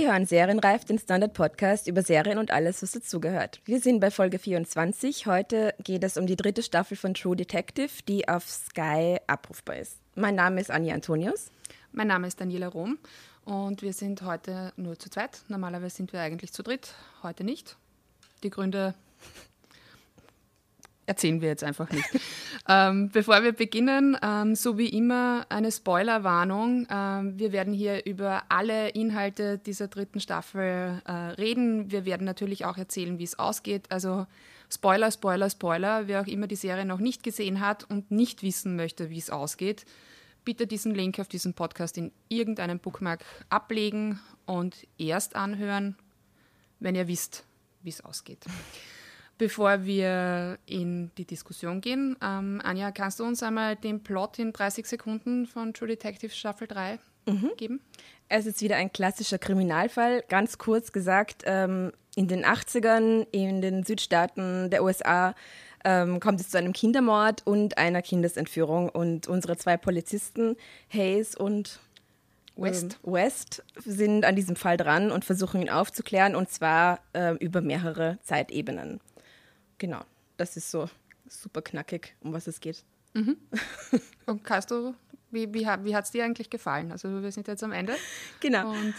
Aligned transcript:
Sie 0.00 0.08
hören 0.08 0.24
Serienreif, 0.24 0.86
den 0.86 0.98
Standard-Podcast 0.98 1.86
über 1.86 2.00
Serien 2.00 2.38
und 2.38 2.52
alles, 2.52 2.82
was 2.82 2.92
dazugehört. 2.92 3.60
Wir 3.66 3.80
sind 3.80 4.00
bei 4.00 4.10
Folge 4.10 4.38
24. 4.38 5.26
Heute 5.26 5.74
geht 5.84 6.02
es 6.04 6.16
um 6.16 6.26
die 6.26 6.36
dritte 6.36 6.62
Staffel 6.62 6.96
von 6.96 7.12
True 7.12 7.36
Detective, 7.36 7.90
die 8.08 8.26
auf 8.26 8.48
Sky 8.48 9.18
abrufbar 9.26 9.76
ist. 9.76 9.98
Mein 10.14 10.36
Name 10.36 10.58
ist 10.58 10.70
Anja 10.70 10.94
Antonius. 10.94 11.50
Mein 11.92 12.06
Name 12.06 12.28
ist 12.28 12.40
Daniela 12.40 12.68
Rom 12.68 12.96
und 13.44 13.82
wir 13.82 13.92
sind 13.92 14.22
heute 14.22 14.72
nur 14.76 14.98
zu 14.98 15.10
zweit. 15.10 15.42
Normalerweise 15.48 15.96
sind 15.96 16.14
wir 16.14 16.20
eigentlich 16.22 16.54
zu 16.54 16.62
dritt, 16.62 16.94
heute 17.22 17.44
nicht. 17.44 17.76
Die 18.42 18.48
Gründe 18.48 18.94
erzählen 21.10 21.40
wir 21.40 21.48
jetzt 21.48 21.64
einfach 21.64 21.90
nicht. 21.90 22.08
ähm, 22.68 23.10
bevor 23.10 23.42
wir 23.42 23.52
beginnen, 23.52 24.16
ähm, 24.22 24.54
so 24.54 24.78
wie 24.78 24.88
immer 24.88 25.44
eine 25.48 25.72
Spoilerwarnung. 25.72 26.86
Ähm, 26.88 27.36
wir 27.36 27.50
werden 27.50 27.74
hier 27.74 28.06
über 28.06 28.44
alle 28.48 28.90
Inhalte 28.90 29.58
dieser 29.58 29.88
dritten 29.88 30.20
Staffel 30.20 31.02
äh, 31.04 31.12
reden. 31.12 31.90
Wir 31.90 32.04
werden 32.04 32.24
natürlich 32.24 32.64
auch 32.64 32.78
erzählen, 32.78 33.18
wie 33.18 33.24
es 33.24 33.38
ausgeht. 33.38 33.90
Also 33.90 34.26
Spoiler, 34.72 35.10
Spoiler, 35.10 35.50
Spoiler. 35.50 36.06
Wer 36.06 36.20
auch 36.20 36.28
immer 36.28 36.46
die 36.46 36.54
Serie 36.54 36.84
noch 36.84 37.00
nicht 37.00 37.24
gesehen 37.24 37.58
hat 37.58 37.82
und 37.90 38.12
nicht 38.12 38.44
wissen 38.44 38.76
möchte, 38.76 39.10
wie 39.10 39.18
es 39.18 39.30
ausgeht, 39.30 39.86
bitte 40.44 40.68
diesen 40.68 40.94
Link 40.94 41.18
auf 41.18 41.26
diesem 41.26 41.54
Podcast 41.54 41.98
in 41.98 42.12
irgendeinem 42.28 42.78
Bookmark 42.78 43.24
ablegen 43.48 44.20
und 44.46 44.86
erst 44.96 45.34
anhören, 45.34 45.96
wenn 46.78 46.94
ihr 46.94 47.08
wisst, 47.08 47.44
wie 47.82 47.90
es 47.90 48.00
ausgeht. 48.00 48.46
Bevor 49.40 49.86
wir 49.86 50.58
in 50.66 51.10
die 51.16 51.24
Diskussion 51.24 51.80
gehen, 51.80 52.14
ähm, 52.22 52.60
Anja, 52.62 52.90
kannst 52.90 53.20
du 53.20 53.24
uns 53.24 53.42
einmal 53.42 53.74
den 53.74 54.02
Plot 54.02 54.38
in 54.38 54.52
30 54.52 54.84
Sekunden 54.84 55.46
von 55.46 55.72
True 55.72 55.88
Detective 55.88 56.30
Staffel 56.30 56.68
3 56.68 56.98
mhm. 57.24 57.50
geben? 57.56 57.80
Es 58.28 58.44
ist 58.44 58.60
wieder 58.60 58.76
ein 58.76 58.92
klassischer 58.92 59.38
Kriminalfall. 59.38 60.22
Ganz 60.28 60.58
kurz 60.58 60.92
gesagt, 60.92 61.44
ähm, 61.46 61.90
in 62.16 62.28
den 62.28 62.44
80ern 62.44 63.26
in 63.32 63.62
den 63.62 63.82
Südstaaten 63.82 64.68
der 64.68 64.84
USA 64.84 65.34
ähm, 65.86 66.20
kommt 66.20 66.42
es 66.42 66.50
zu 66.50 66.58
einem 66.58 66.74
Kindermord 66.74 67.46
und 67.46 67.78
einer 67.78 68.02
Kindesentführung. 68.02 68.90
Und 68.90 69.26
unsere 69.26 69.56
zwei 69.56 69.78
Polizisten, 69.78 70.54
Hayes 70.92 71.34
und 71.34 71.80
West. 72.56 72.98
Ähm, 73.06 73.12
West 73.14 73.62
sind 73.76 74.26
an 74.26 74.36
diesem 74.36 74.56
Fall 74.56 74.76
dran 74.76 75.10
und 75.10 75.24
versuchen 75.24 75.62
ihn 75.62 75.70
aufzuklären 75.70 76.36
und 76.36 76.50
zwar 76.50 77.00
äh, 77.14 77.32
über 77.36 77.62
mehrere 77.62 78.18
Zeitebenen. 78.22 79.00
Genau, 79.80 80.02
das 80.36 80.58
ist 80.58 80.70
so 80.70 80.90
super 81.26 81.62
knackig, 81.62 82.14
um 82.20 82.34
was 82.34 82.46
es 82.46 82.60
geht. 82.60 82.84
Mhm. 83.14 83.38
Und 84.26 84.44
kannst 84.44 84.70
du, 84.70 84.94
wie, 85.30 85.52
wie, 85.54 85.66
wie 85.66 85.96
hat 85.96 86.04
es 86.04 86.10
dir 86.10 86.22
eigentlich 86.22 86.50
gefallen? 86.50 86.92
Also 86.92 87.22
wir 87.22 87.32
sind 87.32 87.48
jetzt 87.48 87.64
am 87.64 87.72
Ende. 87.72 87.94
Genau. 88.40 88.72
Und 88.72 88.94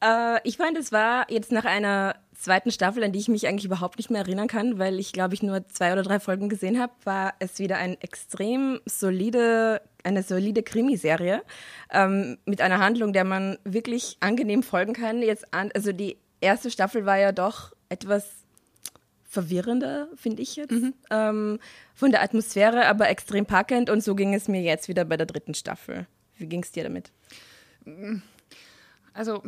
äh, 0.00 0.38
ich 0.44 0.56
fand, 0.56 0.78
es 0.78 0.92
war 0.92 1.28
jetzt 1.32 1.50
nach 1.50 1.64
einer 1.64 2.14
zweiten 2.32 2.70
Staffel, 2.70 3.02
an 3.02 3.10
die 3.10 3.18
ich 3.18 3.26
mich 3.26 3.48
eigentlich 3.48 3.64
überhaupt 3.64 3.98
nicht 3.98 4.08
mehr 4.08 4.20
erinnern 4.20 4.46
kann, 4.46 4.78
weil 4.78 5.00
ich 5.00 5.12
glaube 5.12 5.34
ich 5.34 5.42
nur 5.42 5.66
zwei 5.68 5.92
oder 5.92 6.04
drei 6.04 6.20
Folgen 6.20 6.48
gesehen 6.48 6.80
habe, 6.80 6.92
war 7.02 7.34
es 7.40 7.58
wieder 7.58 7.78
ein 7.78 8.00
extrem 8.00 8.80
solide, 8.86 9.82
eine 10.04 10.22
solide 10.22 10.62
Krimiserie 10.62 11.42
ähm, 11.90 12.38
mit 12.44 12.60
einer 12.60 12.78
Handlung, 12.78 13.12
der 13.12 13.24
man 13.24 13.58
wirklich 13.64 14.16
angenehm 14.20 14.62
folgen 14.62 14.92
kann. 14.92 15.22
Jetzt 15.22 15.52
an, 15.52 15.72
also 15.74 15.90
die 15.92 16.18
erste 16.40 16.70
Staffel 16.70 17.04
war 17.04 17.18
ja 17.18 17.32
doch 17.32 17.72
etwas 17.88 18.39
verwirrender, 19.30 20.08
finde 20.16 20.42
ich 20.42 20.56
jetzt, 20.56 20.72
mhm. 20.72 20.92
ähm, 21.08 21.60
von 21.94 22.10
der 22.10 22.20
Atmosphäre, 22.20 22.86
aber 22.86 23.08
extrem 23.08 23.46
packend. 23.46 23.88
Und 23.88 24.02
so 24.02 24.16
ging 24.16 24.34
es 24.34 24.48
mir 24.48 24.60
jetzt 24.60 24.88
wieder 24.88 25.04
bei 25.04 25.16
der 25.16 25.26
dritten 25.26 25.54
Staffel. 25.54 26.08
Wie 26.36 26.46
ging 26.46 26.64
es 26.64 26.72
dir 26.72 26.82
damit? 26.82 27.12
Also 29.14 29.44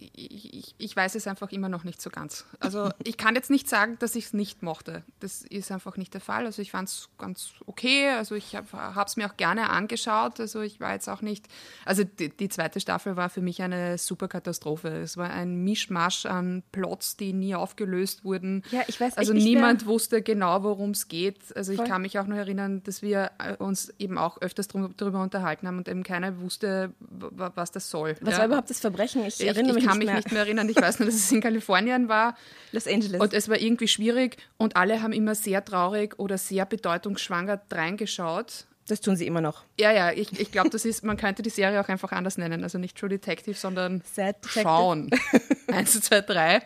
ich, 0.00 0.74
ich, 0.78 0.96
weiß 0.96 1.14
es 1.14 1.26
einfach 1.26 1.50
immer 1.50 1.68
noch 1.68 1.84
nicht 1.84 2.00
so 2.00 2.10
ganz. 2.10 2.44
Also 2.60 2.90
ich 3.04 3.16
kann 3.16 3.34
jetzt 3.34 3.50
nicht 3.50 3.68
sagen, 3.68 3.96
dass 3.98 4.14
ich 4.14 4.26
es 4.26 4.32
nicht 4.32 4.62
mochte. 4.62 5.02
Das 5.20 5.42
ist 5.42 5.72
einfach 5.72 5.96
nicht 5.96 6.14
der 6.14 6.20
Fall. 6.20 6.46
Also 6.46 6.62
ich 6.62 6.70
fand 6.70 6.88
es 6.88 7.08
ganz 7.18 7.50
okay. 7.66 8.10
Also 8.10 8.34
ich 8.34 8.54
habe 8.54 9.04
es 9.06 9.16
mir 9.16 9.26
auch 9.28 9.36
gerne 9.36 9.70
angeschaut. 9.70 10.40
Also 10.40 10.60
ich 10.60 10.80
war 10.80 10.92
jetzt 10.92 11.08
auch 11.08 11.22
nicht. 11.22 11.46
Also 11.84 12.04
die, 12.04 12.28
die, 12.28 12.48
zweite 12.48 12.80
Staffel 12.80 13.16
war 13.16 13.28
für 13.28 13.40
mich 13.40 13.62
eine 13.62 13.98
super 13.98 14.28
Katastrophe. 14.28 14.88
Es 14.88 15.16
war 15.16 15.30
ein 15.30 15.64
Mischmasch 15.64 16.26
an 16.26 16.62
Plots, 16.72 17.16
die 17.16 17.32
nie 17.32 17.54
aufgelöst 17.54 18.24
wurden. 18.24 18.62
Ja, 18.70 18.82
ich 18.86 19.00
weiß. 19.00 19.16
Also 19.16 19.32
niemand 19.32 19.86
wusste 19.86 20.22
genau, 20.22 20.62
worum 20.62 20.90
es 20.90 21.08
geht. 21.08 21.56
Also 21.56 21.74
Voll. 21.74 21.84
ich 21.84 21.90
kann 21.90 22.02
mich 22.02 22.18
auch 22.18 22.26
noch 22.26 22.36
erinnern, 22.36 22.82
dass 22.84 23.02
wir 23.02 23.32
äh, 23.38 23.56
uns 23.56 23.92
eben 23.98 24.18
auch 24.18 24.40
öfters 24.40 24.68
darüber 24.68 25.22
unterhalten 25.22 25.66
haben 25.66 25.78
und 25.78 25.88
eben 25.88 26.02
keiner 26.02 26.40
wusste, 26.40 26.92
was 27.00 27.72
das 27.72 27.90
soll. 27.90 28.16
Was 28.20 28.32
ja. 28.32 28.38
war 28.38 28.46
überhaupt 28.46 28.70
das 28.70 28.80
Verbrechen? 28.80 29.24
Ich, 29.24 29.40
ich 29.40 29.46
erinnere 29.46 29.74
mich 29.74 29.87
kann 29.88 29.98
mich 29.98 30.12
nicht 30.12 30.32
mehr 30.32 30.42
erinnern. 30.42 30.68
Ich 30.68 30.76
weiß 30.76 30.98
nur, 30.98 31.06
dass 31.06 31.14
es 31.14 31.30
in 31.32 31.40
Kalifornien 31.40 32.08
war. 32.08 32.36
Los 32.72 32.86
Angeles. 32.86 33.20
Und 33.20 33.32
es 33.32 33.48
war 33.48 33.58
irgendwie 33.58 33.88
schwierig 33.88 34.36
und 34.56 34.76
alle 34.76 35.02
haben 35.02 35.12
immer 35.12 35.34
sehr 35.34 35.64
traurig 35.64 36.18
oder 36.18 36.38
sehr 36.38 36.66
bedeutungsschwanger 36.66 37.60
reingeschaut. 37.70 38.66
Das 38.88 39.02
tun 39.02 39.16
sie 39.16 39.26
immer 39.26 39.42
noch. 39.42 39.64
Ja, 39.78 39.92
ja, 39.92 40.12
ich, 40.12 40.40
ich 40.40 40.50
glaube, 40.50 40.70
das 40.70 40.86
ist, 40.86 41.04
man 41.04 41.18
könnte 41.18 41.42
die 41.42 41.50
Serie 41.50 41.78
auch 41.80 41.88
einfach 41.88 42.10
anders 42.10 42.38
nennen. 42.38 42.62
Also 42.62 42.78
nicht 42.78 42.96
True 42.96 43.10
Detective, 43.10 43.54
sondern 43.54 44.00
Detective. 44.00 44.60
Schauen. 44.62 45.10
Eins, 45.70 46.00
zwei, 46.00 46.22
drei. 46.22 46.62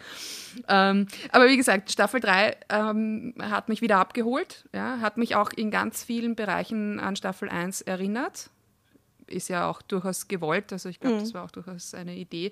Ähm, 0.69 1.09
aber 1.31 1.49
wie 1.49 1.56
gesagt, 1.56 1.91
Staffel 1.91 2.21
3 2.21 2.56
ähm, 2.69 3.34
hat 3.41 3.69
mich 3.69 3.81
wieder 3.81 3.97
abgeholt, 3.97 4.69
ja, 4.75 4.99
hat 5.00 5.16
mich 5.16 5.34
auch 5.34 5.50
in 5.50 5.71
ganz 5.71 6.04
vielen 6.04 6.37
Bereichen 6.37 7.00
an 7.00 7.16
Staffel 7.16 7.49
1 7.49 7.81
erinnert 7.81 8.50
ist 9.27 9.49
ja 9.49 9.69
auch 9.69 9.83
durchaus 9.83 10.28
gewollt. 10.28 10.72
Also 10.72 10.88
ich 10.88 11.00
glaube, 11.00 11.16
mhm. 11.16 11.21
das 11.21 11.34
war 11.34 11.44
auch 11.44 11.50
durchaus 11.50 11.94
eine 11.94 12.16
Idee, 12.16 12.50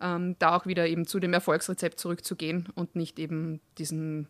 ähm, 0.00 0.36
da 0.38 0.56
auch 0.56 0.66
wieder 0.66 0.86
eben 0.86 1.06
zu 1.06 1.20
dem 1.20 1.32
Erfolgsrezept 1.32 1.98
zurückzugehen 1.98 2.68
und 2.74 2.96
nicht 2.96 3.18
eben 3.18 3.60
diesen 3.78 4.28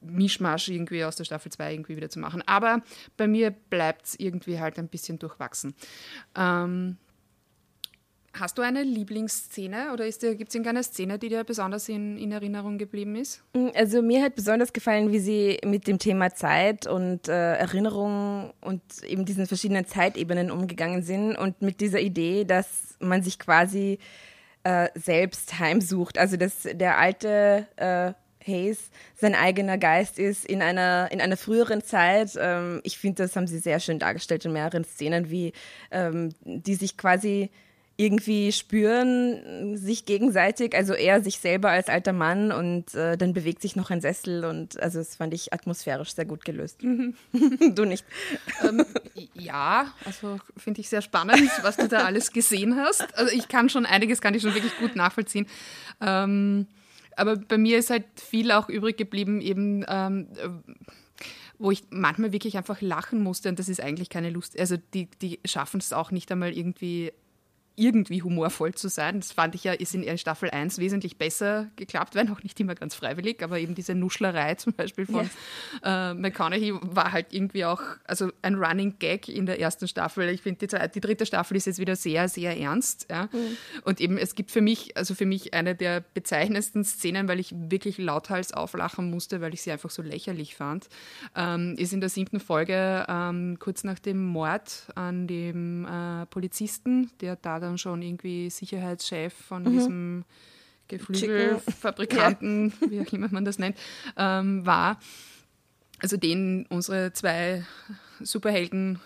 Mischmasch 0.00 0.68
irgendwie 0.68 1.04
aus 1.04 1.16
der 1.16 1.24
Staffel 1.24 1.50
2 1.50 1.72
irgendwie 1.72 1.96
wieder 1.96 2.10
zu 2.10 2.20
machen. 2.20 2.42
Aber 2.46 2.82
bei 3.16 3.26
mir 3.26 3.50
bleibt 3.50 4.06
es 4.06 4.18
irgendwie 4.18 4.60
halt 4.60 4.78
ein 4.78 4.88
bisschen 4.88 5.18
durchwachsen. 5.18 5.74
Ähm, 6.36 6.96
Hast 8.34 8.56
du 8.56 8.62
eine 8.62 8.82
Lieblingsszene 8.82 9.92
oder 9.92 10.04
gibt 10.04 10.48
es 10.48 10.54
irgendeine 10.54 10.82
Szene, 10.82 11.18
die 11.18 11.28
dir 11.28 11.44
besonders 11.44 11.88
in, 11.90 12.16
in, 12.16 12.32
Erinnerung 12.32 12.78
geblieben 12.78 13.14
ist? 13.14 13.42
Mm, 13.52 13.68
also 13.74 14.00
mir 14.00 14.22
hat 14.22 14.36
besonders 14.36 14.72
gefallen, 14.72 15.12
wie 15.12 15.18
sie 15.18 15.58
mit 15.66 15.86
dem 15.86 15.98
Thema 15.98 16.34
Zeit 16.34 16.86
und 16.86 17.28
äh, 17.28 17.56
Erinnerung 17.56 18.54
und 18.62 18.82
eben 19.06 19.26
diesen 19.26 19.46
verschiedenen 19.46 19.86
Zeitebenen 19.86 20.50
umgegangen 20.50 21.02
sind 21.02 21.36
und 21.36 21.60
mit 21.60 21.80
dieser 21.80 22.00
Idee, 22.00 22.44
dass 22.44 22.96
man 23.00 23.22
sich 23.22 23.38
quasi 23.38 23.98
äh, 24.64 24.88
selbst 24.94 25.58
heimsucht. 25.58 26.16
Also 26.16 26.38
dass 26.38 26.62
der 26.62 26.96
alte 26.96 27.66
äh, 27.76 28.12
Hayes 28.46 28.90
sein 29.14 29.34
eigener 29.34 29.76
Geist 29.76 30.18
ist 30.18 30.46
in 30.46 30.62
einer, 30.62 31.10
in 31.12 31.20
einer 31.20 31.36
früheren 31.36 31.82
Zeit. 31.82 32.32
Ähm, 32.40 32.80
ich 32.82 32.96
finde, 32.96 33.24
das 33.24 33.36
haben 33.36 33.46
sie 33.46 33.58
sehr 33.58 33.78
schön 33.78 33.98
dargestellt 33.98 34.46
in 34.46 34.52
mehreren 34.52 34.84
Szenen, 34.84 35.30
wie 35.30 35.52
ähm, 35.90 36.30
die 36.44 36.74
sich 36.74 36.96
quasi 36.96 37.50
irgendwie 38.02 38.50
spüren 38.50 39.76
sich 39.76 40.04
gegenseitig, 40.04 40.74
also 40.74 40.92
er 40.92 41.22
sich 41.22 41.38
selber 41.38 41.70
als 41.70 41.88
alter 41.88 42.12
Mann 42.12 42.50
und 42.50 42.94
äh, 42.94 43.16
dann 43.16 43.32
bewegt 43.32 43.62
sich 43.62 43.76
noch 43.76 43.90
ein 43.90 44.00
Sessel 44.00 44.44
und 44.44 44.80
also 44.82 44.98
das 44.98 45.16
fand 45.16 45.32
ich 45.32 45.52
atmosphärisch 45.52 46.12
sehr 46.12 46.24
gut 46.24 46.44
gelöst. 46.44 46.82
Mhm. 46.82 47.14
du 47.74 47.84
nicht? 47.84 48.04
Ähm, 48.64 48.84
ja, 49.34 49.92
also 50.04 50.40
finde 50.56 50.80
ich 50.80 50.88
sehr 50.88 51.02
spannend, 51.02 51.48
was 51.62 51.76
du 51.76 51.86
da 51.86 52.04
alles 52.04 52.32
gesehen 52.32 52.76
hast. 52.76 53.16
Also 53.16 53.32
ich 53.32 53.46
kann 53.46 53.68
schon 53.68 53.86
einiges, 53.86 54.20
kann 54.20 54.34
ich 54.34 54.42
schon 54.42 54.54
wirklich 54.54 54.76
gut 54.78 54.96
nachvollziehen. 54.96 55.46
Ähm, 56.00 56.66
aber 57.16 57.36
bei 57.36 57.58
mir 57.58 57.78
ist 57.78 57.90
halt 57.90 58.06
viel 58.16 58.50
auch 58.50 58.68
übrig 58.68 58.96
geblieben, 58.96 59.40
eben 59.40 59.84
ähm, 59.86 60.26
wo 61.58 61.70
ich 61.70 61.84
manchmal 61.90 62.32
wirklich 62.32 62.56
einfach 62.56 62.80
lachen 62.80 63.22
musste 63.22 63.48
und 63.48 63.60
das 63.60 63.68
ist 63.68 63.80
eigentlich 63.80 64.08
keine 64.08 64.30
Lust. 64.30 64.58
Also 64.58 64.76
die, 64.94 65.08
die 65.20 65.38
schaffen 65.44 65.78
es 65.78 65.92
auch 65.92 66.10
nicht 66.10 66.32
einmal 66.32 66.52
irgendwie 66.52 67.12
irgendwie 67.76 68.22
humorvoll 68.22 68.74
zu 68.74 68.88
sein. 68.88 69.20
Das 69.20 69.32
fand 69.32 69.54
ich 69.54 69.64
ja, 69.64 69.72
ist 69.72 69.94
in 69.94 70.18
Staffel 70.18 70.50
1 70.50 70.78
wesentlich 70.78 71.16
besser 71.16 71.68
geklappt, 71.76 72.14
wenn 72.14 72.30
auch 72.30 72.42
nicht 72.42 72.58
immer 72.60 72.74
ganz 72.74 72.94
freiwillig, 72.94 73.42
aber 73.42 73.58
eben 73.58 73.74
diese 73.74 73.94
Nuschlerei 73.94 74.54
zum 74.56 74.74
Beispiel 74.74 75.06
von 75.06 75.30
ja. 75.82 76.10
äh, 76.10 76.14
McConaughey 76.14 76.74
war 76.82 77.12
halt 77.12 77.32
irgendwie 77.32 77.64
auch, 77.64 77.80
also 78.04 78.30
ein 78.42 78.56
Running 78.56 78.96
Gag 78.98 79.28
in 79.28 79.46
der 79.46 79.58
ersten 79.60 79.88
Staffel. 79.88 80.28
Ich 80.28 80.42
finde, 80.42 80.66
die, 80.66 80.88
die, 80.94 81.00
dritte 81.00 81.24
Staffel 81.24 81.56
ist 81.56 81.66
jetzt 81.66 81.78
wieder 81.78 81.96
sehr, 81.96 82.28
sehr 82.28 82.58
ernst. 82.58 83.06
Ja? 83.10 83.28
Mhm. 83.32 83.56
Und 83.84 84.00
eben, 84.00 84.18
es 84.18 84.34
gibt 84.34 84.50
für 84.50 84.60
mich, 84.60 84.96
also 84.96 85.14
für 85.14 85.26
mich 85.26 85.54
eine 85.54 85.74
der 85.74 86.00
bezeichnendsten 86.00 86.84
Szenen, 86.84 87.28
weil 87.28 87.40
ich 87.40 87.54
wirklich 87.56 87.96
lauthals 87.96 88.52
auflachen 88.52 89.10
musste, 89.10 89.40
weil 89.40 89.54
ich 89.54 89.62
sie 89.62 89.72
einfach 89.72 89.90
so 89.90 90.02
lächerlich 90.02 90.56
fand, 90.56 90.88
ähm, 91.34 91.74
ist 91.78 91.92
in 91.92 92.00
der 92.00 92.10
siebten 92.10 92.40
Folge, 92.40 93.06
ähm, 93.08 93.56
kurz 93.58 93.82
nach 93.84 93.98
dem 93.98 94.26
Mord 94.26 94.88
an 94.94 95.26
dem 95.26 95.86
äh, 95.86 96.26
Polizisten, 96.26 97.10
der 97.20 97.36
da 97.36 97.61
dann 97.62 97.78
schon 97.78 98.02
irgendwie 98.02 98.50
Sicherheitschef 98.50 99.32
von 99.32 99.62
mhm. 99.62 99.70
diesem 99.70 100.24
Geflügelfabrikanten, 100.88 102.72
ja. 102.80 102.90
wie 102.90 103.00
auch 103.00 103.12
immer 103.12 103.28
man 103.30 103.44
das 103.44 103.58
nennt, 103.58 103.78
ähm, 104.16 104.66
war. 104.66 104.98
Also 106.00 106.16
den 106.16 106.66
unsere 106.68 107.12
zwei 107.12 107.64
Superhelden 108.20 109.00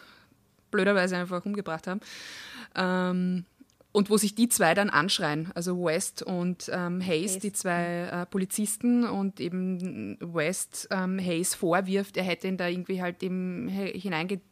blöderweise 0.71 1.17
einfach 1.17 1.45
umgebracht 1.45 1.87
haben. 1.87 2.01
Ähm, 2.75 3.45
und 3.93 4.11
wo 4.11 4.19
sich 4.19 4.35
die 4.35 4.51
zwei 4.51 4.75
dann 4.75 4.91
anschreien, 4.91 5.51
also 5.55 5.83
West 5.83 6.23
und 6.23 6.71
ähm, 6.71 7.01
Hayes, 7.01 7.33
Hayes, 7.33 7.39
die 7.39 7.53
zwei 7.55 8.09
äh, 8.13 8.27
Polizisten 8.27 9.05
und 9.05 9.41
eben 9.41 10.19
West 10.21 10.87
ähm, 10.91 11.19
Hayes 11.19 11.55
vorwirft, 11.55 12.19
er 12.19 12.25
hätte 12.25 12.47
ihn 12.47 12.59
da 12.59 12.69
irgendwie 12.69 13.01
halt 13.01 13.23
eben 13.23 13.71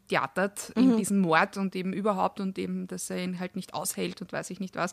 hineingetheatert 0.04 0.72
mhm. 0.76 0.82
in 0.82 0.96
diesen 0.96 1.18
Mord 1.20 1.56
und 1.56 1.74
eben 1.76 1.92
überhaupt 1.92 2.40
und 2.40 2.58
eben, 2.58 2.86
dass 2.86 3.10
er 3.10 3.22
ihn 3.22 3.38
halt 3.40 3.56
nicht 3.56 3.74
aushält 3.74 4.20
und 4.20 4.32
weiß 4.32 4.50
ich 4.50 4.60
nicht 4.60 4.76
was. 4.76 4.92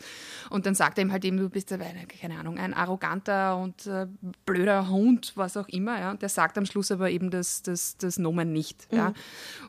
Und 0.49 0.65
dann 0.65 0.75
sagt 0.75 0.97
er 0.97 1.03
ihm 1.03 1.11
halt 1.11 1.25
eben, 1.25 1.37
du 1.37 1.49
bist, 1.49 1.69
keine 1.69 2.39
Ahnung, 2.39 2.57
ein 2.57 2.73
arroganter 2.73 3.57
und 3.57 3.87
äh, 3.87 4.07
blöder 4.45 4.89
Hund, 4.89 5.33
was 5.35 5.57
auch 5.57 5.67
immer. 5.67 5.99
Ja? 5.99 6.11
Und 6.11 6.21
der 6.21 6.29
sagt 6.29 6.57
am 6.57 6.65
Schluss 6.65 6.91
aber 6.91 7.09
eben 7.09 7.29
das, 7.29 7.61
das, 7.61 7.97
das 7.97 8.17
Nomen 8.17 8.51
nicht. 8.51 8.91
Mhm. 8.91 8.97
Ja? 8.97 9.13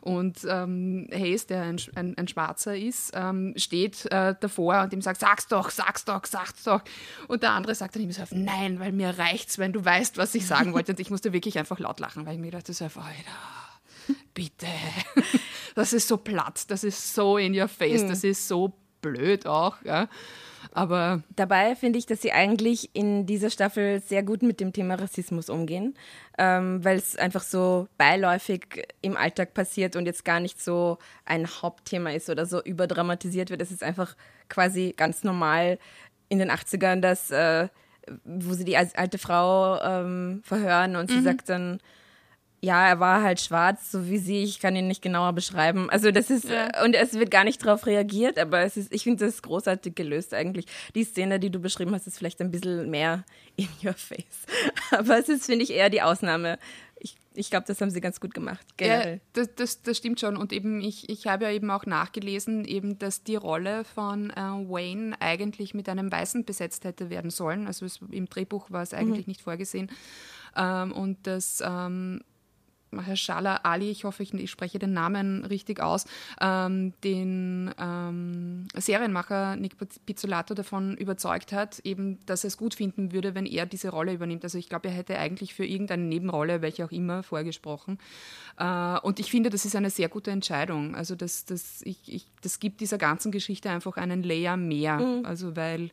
Und 0.01 0.39
ähm, 0.47 1.07
Hayes, 1.11 1.47
der 1.47 1.63
ein, 1.63 1.79
ein, 1.95 2.17
ein 2.17 2.27
Schwarzer 2.27 2.77
ist, 2.77 3.11
ähm, 3.13 3.53
steht 3.57 4.05
äh, 4.11 4.35
davor 4.39 4.81
und 4.81 4.93
ihm 4.93 5.01
sagt, 5.01 5.19
sag's 5.19 5.47
doch, 5.47 5.69
sag's 5.69 6.05
doch, 6.05 6.25
sag's 6.25 6.63
doch. 6.63 6.81
Und 7.27 7.43
der 7.43 7.51
andere 7.51 7.75
sagt 7.75 7.95
dann 7.95 8.03
ihm 8.03 8.11
so, 8.11 8.23
nein, 8.31 8.79
weil 8.79 8.91
mir 8.91 9.17
reicht's, 9.17 9.57
wenn 9.57 9.73
du 9.73 9.83
weißt, 9.83 10.17
was 10.17 10.35
ich 10.35 10.45
sagen 10.45 10.73
wollte. 10.73 10.93
Und 10.93 10.99
ich 10.99 11.09
musste 11.09 11.33
wirklich 11.33 11.57
einfach 11.57 11.79
laut 11.79 11.99
lachen, 11.99 12.25
weil 12.25 12.35
ich 12.35 12.39
mir 12.39 12.51
dachte, 12.51 12.73
so, 12.73 12.85
Alter, 12.85 13.03
bitte. 14.33 14.67
Das 15.75 15.91
ist 15.91 16.07
so 16.07 16.17
platt, 16.17 16.65
das 16.67 16.83
ist 16.83 17.15
so 17.15 17.39
in 17.39 17.59
your 17.59 17.67
face, 17.67 18.03
mhm. 18.03 18.09
das 18.09 18.23
ist 18.23 18.47
so 18.47 18.73
blöd 19.01 19.47
auch. 19.47 19.81
Ja. 19.83 20.07
Aber 20.71 21.21
dabei 21.35 21.75
finde 21.75 21.99
ich, 21.99 22.05
dass 22.07 22.21
sie 22.21 22.31
eigentlich 22.31 22.89
in 22.93 23.25
dieser 23.25 23.49
Staffel 23.49 24.01
sehr 24.01 24.23
gut 24.23 24.41
mit 24.41 24.59
dem 24.59 24.73
Thema 24.73 24.95
Rassismus 24.95 25.49
umgehen, 25.49 25.93
ähm, 26.37 26.83
weil 26.83 26.97
es 26.97 27.15
einfach 27.15 27.43
so 27.43 27.87
beiläufig 27.97 28.87
im 29.01 29.15
Alltag 29.15 29.53
passiert 29.53 29.95
und 29.95 30.05
jetzt 30.07 30.25
gar 30.25 30.39
nicht 30.39 30.61
so 30.61 30.97
ein 31.25 31.47
Hauptthema 31.47 32.11
ist 32.11 32.29
oder 32.29 32.45
so 32.45 32.61
überdramatisiert 32.63 33.51
wird. 33.51 33.61
Es 33.61 33.71
ist 33.71 33.83
einfach 33.83 34.15
quasi 34.49 34.93
ganz 34.97 35.23
normal 35.23 35.77
in 36.29 36.39
den 36.39 36.49
80ern, 36.49 37.01
dass, 37.01 37.29
äh, 37.29 37.67
wo 38.25 38.53
sie 38.53 38.65
die 38.65 38.77
alte 38.77 39.17
Frau 39.19 39.79
ähm, 39.81 40.41
verhören 40.43 40.95
und 40.95 41.09
sie 41.09 41.17
mhm. 41.17 41.23
sagt 41.23 41.49
dann, 41.49 41.79
ja, 42.63 42.87
er 42.87 43.01
war 43.01 43.21
halt 43.21 43.41
schwarz, 43.41 43.91
so 43.91 44.07
wie 44.07 44.17
sie. 44.17 44.41
Ich 44.41 44.61
kann 44.61 44.73
ihn 44.77 44.87
nicht 44.87 45.01
genauer 45.01 45.33
beschreiben. 45.33 45.89
Also 45.89 46.11
das 46.11 46.29
ist 46.29 46.45
ja. 46.45 46.81
und 46.85 46.95
es 46.95 47.11
wird 47.13 47.29
gar 47.29 47.43
nicht 47.43 47.63
darauf 47.65 47.85
reagiert, 47.85 48.39
aber 48.39 48.61
es 48.61 48.77
ist, 48.77 48.93
ich 48.93 49.03
finde 49.03 49.25
das 49.25 49.41
großartig 49.41 49.95
gelöst 49.95 50.33
eigentlich. 50.33 50.67
Die 50.95 51.03
Szene, 51.03 51.41
die 51.41 51.49
du 51.49 51.59
beschrieben 51.59 51.93
hast, 51.93 52.07
ist 52.07 52.17
vielleicht 52.17 52.39
ein 52.39 52.51
bisschen 52.51 52.89
mehr 52.89 53.25
in 53.57 53.67
your 53.83 53.91
face, 53.91 54.45
aber 54.91 55.19
es 55.19 55.27
ist 55.27 55.45
finde 55.45 55.65
ich 55.65 55.71
eher 55.71 55.89
die 55.89 56.01
Ausnahme. 56.01 56.57
Ich, 57.01 57.17
ich 57.33 57.49
glaube, 57.49 57.65
das 57.67 57.81
haben 57.81 57.89
sie 57.89 57.99
ganz 57.99 58.21
gut 58.21 58.33
gemacht. 58.33 58.65
Generell. 58.77 59.15
Ja, 59.15 59.19
das, 59.33 59.49
das, 59.55 59.81
das 59.81 59.97
stimmt 59.97 60.21
schon. 60.21 60.37
Und 60.37 60.53
eben, 60.53 60.79
ich, 60.79 61.09
ich 61.09 61.27
habe 61.27 61.43
ja 61.43 61.51
eben 61.51 61.69
auch 61.69 61.85
nachgelesen, 61.85 62.63
eben, 62.63 62.97
dass 62.97 63.25
die 63.25 63.35
Rolle 63.35 63.83
von 63.83 64.29
äh, 64.29 64.35
Wayne 64.35 65.17
eigentlich 65.19 65.73
mit 65.73 65.89
einem 65.89 66.09
Weißen 66.09 66.45
besetzt 66.45 66.85
hätte 66.85 67.09
werden 67.09 67.29
sollen. 67.29 67.67
Also 67.67 67.85
es, 67.85 67.99
im 68.09 68.29
Drehbuch 68.29 68.71
war 68.71 68.83
es 68.83 68.93
eigentlich 68.93 69.27
mhm. 69.27 69.31
nicht 69.31 69.41
vorgesehen. 69.41 69.91
Ähm, 70.55 70.93
und 70.93 71.27
dass 71.27 71.61
ähm, 71.65 72.21
Mahershala 72.95 73.57
Ali, 73.63 73.89
ich 73.89 74.03
hoffe, 74.03 74.23
ich, 74.23 74.33
ich 74.33 74.51
spreche 74.51 74.79
den 74.79 74.93
Namen 74.93 75.45
richtig 75.45 75.81
aus, 75.81 76.05
ähm, 76.41 76.93
den 77.03 77.71
ähm, 77.79 78.67
Serienmacher 78.75 79.55
Nick 79.55 79.75
Pizzolato 80.05 80.53
davon 80.53 80.95
überzeugt 80.97 81.51
hat, 81.51 81.79
eben, 81.79 82.19
dass 82.25 82.43
er 82.43 82.49
es 82.49 82.57
gut 82.57 82.75
finden 82.75 83.11
würde, 83.11 83.35
wenn 83.35 83.45
er 83.45 83.65
diese 83.65 83.89
Rolle 83.89 84.13
übernimmt. 84.13 84.43
Also 84.43 84.57
ich 84.57 84.69
glaube, 84.69 84.89
er 84.89 84.93
hätte 84.93 85.17
eigentlich 85.17 85.53
für 85.53 85.65
irgendeine 85.65 86.03
Nebenrolle, 86.03 86.61
welche 86.61 86.85
auch 86.85 86.91
immer, 86.91 87.23
vorgesprochen. 87.23 87.99
Äh, 88.57 88.99
und 88.99 89.19
ich 89.19 89.31
finde, 89.31 89.49
das 89.49 89.65
ist 89.65 89.75
eine 89.75 89.89
sehr 89.89 90.09
gute 90.09 90.31
Entscheidung. 90.31 90.95
Also 90.95 91.15
das, 91.15 91.45
das, 91.45 91.81
ich, 91.83 91.99
ich, 92.05 92.27
das 92.41 92.59
gibt 92.59 92.81
dieser 92.81 92.97
ganzen 92.97 93.31
Geschichte 93.31 93.69
einfach 93.69 93.97
einen 93.97 94.23
Layer 94.23 94.57
mehr. 94.57 94.97
Mhm. 94.97 95.25
Also 95.25 95.55
weil 95.55 95.91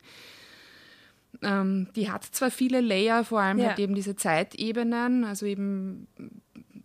ähm, 1.41 1.87
die 1.95 2.11
hat 2.11 2.23
zwar 2.25 2.51
viele 2.51 2.81
Layer, 2.81 3.23
vor 3.23 3.39
allem 3.39 3.59
ja. 3.59 3.69
halt 3.69 3.79
eben 3.79 3.95
diese 3.95 4.15
Zeitebenen, 4.15 5.23
also 5.23 5.45
eben 5.45 6.07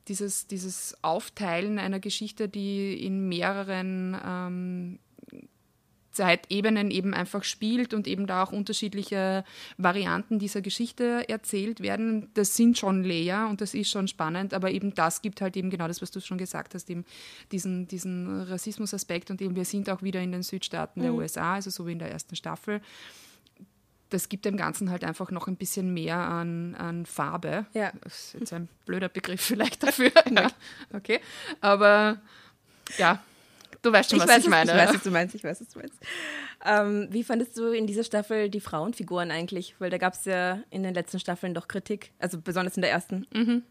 dieses, 0.08 0.46
dieses 0.46 0.96
Aufteilen 1.02 1.78
einer 1.78 2.00
Geschichte, 2.00 2.48
die 2.48 3.04
in 3.04 3.28
mehreren 3.28 4.16
ähm, 4.24 4.98
Zeitebenen 6.16 6.90
eben 6.90 7.12
einfach 7.12 7.44
spielt 7.44 7.92
und 7.92 8.08
eben 8.08 8.26
da 8.26 8.42
auch 8.42 8.50
unterschiedliche 8.50 9.44
Varianten 9.76 10.38
dieser 10.38 10.62
Geschichte 10.62 11.28
erzählt 11.28 11.80
werden. 11.80 12.30
Das 12.32 12.56
sind 12.56 12.78
schon 12.78 13.04
Layer 13.04 13.48
und 13.50 13.60
das 13.60 13.74
ist 13.74 13.90
schon 13.90 14.08
spannend, 14.08 14.54
aber 14.54 14.70
eben 14.70 14.94
das 14.94 15.20
gibt 15.20 15.42
halt 15.42 15.56
eben 15.58 15.68
genau 15.68 15.86
das, 15.86 16.00
was 16.00 16.10
du 16.10 16.20
schon 16.20 16.38
gesagt 16.38 16.74
hast, 16.74 16.88
eben 16.88 17.04
diesen, 17.52 17.86
diesen 17.86 18.42
Rassismusaspekt 18.42 19.30
und 19.30 19.42
eben 19.42 19.54
wir 19.56 19.66
sind 19.66 19.90
auch 19.90 20.02
wieder 20.02 20.22
in 20.22 20.32
den 20.32 20.42
Südstaaten 20.42 21.02
der 21.02 21.12
mhm. 21.12 21.18
USA, 21.18 21.54
also 21.54 21.68
so 21.68 21.86
wie 21.86 21.92
in 21.92 21.98
der 21.98 22.10
ersten 22.10 22.34
Staffel 22.34 22.80
das 24.10 24.28
gibt 24.28 24.44
dem 24.44 24.56
Ganzen 24.56 24.90
halt 24.90 25.04
einfach 25.04 25.30
noch 25.30 25.48
ein 25.48 25.56
bisschen 25.56 25.92
mehr 25.92 26.16
an, 26.16 26.74
an 26.76 27.06
Farbe. 27.06 27.66
Ja. 27.72 27.92
Das 28.02 28.12
ist 28.12 28.34
jetzt 28.34 28.52
ein 28.52 28.68
blöder 28.84 29.08
Begriff 29.08 29.40
vielleicht 29.40 29.82
dafür. 29.82 30.12
ja. 30.30 30.50
Okay. 30.92 31.20
Aber 31.60 32.18
ja, 32.98 33.22
du 33.82 33.92
weißt 33.92 34.10
schon, 34.10 34.18
ich 34.18 34.22
was 34.24 34.30
weiß, 34.36 34.44
ich 34.44 34.50
meine. 34.50 34.72
Ich 34.72 34.78
weiß, 34.78 34.94
was 34.94 35.02
du 35.02 35.10
meinst. 35.10 35.34
Ich 35.34 35.44
weiß, 35.44 35.60
was 35.60 35.68
du 35.68 35.78
meinst. 35.80 35.98
Ähm, 36.64 37.08
wie 37.10 37.24
fandest 37.24 37.56
du 37.58 37.72
in 37.72 37.86
dieser 37.86 38.04
Staffel 38.04 38.48
die 38.48 38.60
Frauenfiguren 38.60 39.30
eigentlich? 39.30 39.74
Weil 39.78 39.90
da 39.90 39.98
gab 39.98 40.14
es 40.14 40.24
ja 40.24 40.60
in 40.70 40.82
den 40.82 40.94
letzten 40.94 41.18
Staffeln 41.18 41.54
doch 41.54 41.68
Kritik, 41.68 42.12
also 42.18 42.40
besonders 42.40 42.76
in 42.76 42.82
der 42.82 42.90
ersten. 42.90 43.26
Mhm. 43.34 43.62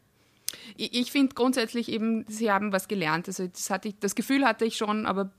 Ich, 0.78 0.94
ich 0.94 1.12
finde 1.12 1.34
grundsätzlich 1.34 1.90
eben, 1.90 2.26
sie 2.28 2.52
haben 2.52 2.72
was 2.72 2.88
gelernt. 2.88 3.28
Also 3.28 3.48
das, 3.48 3.70
hatte 3.70 3.90
ich, 3.90 4.00
das 4.00 4.16
Gefühl 4.16 4.46
hatte 4.46 4.66
ich 4.66 4.78
schon, 4.78 5.06
aber 5.06 5.32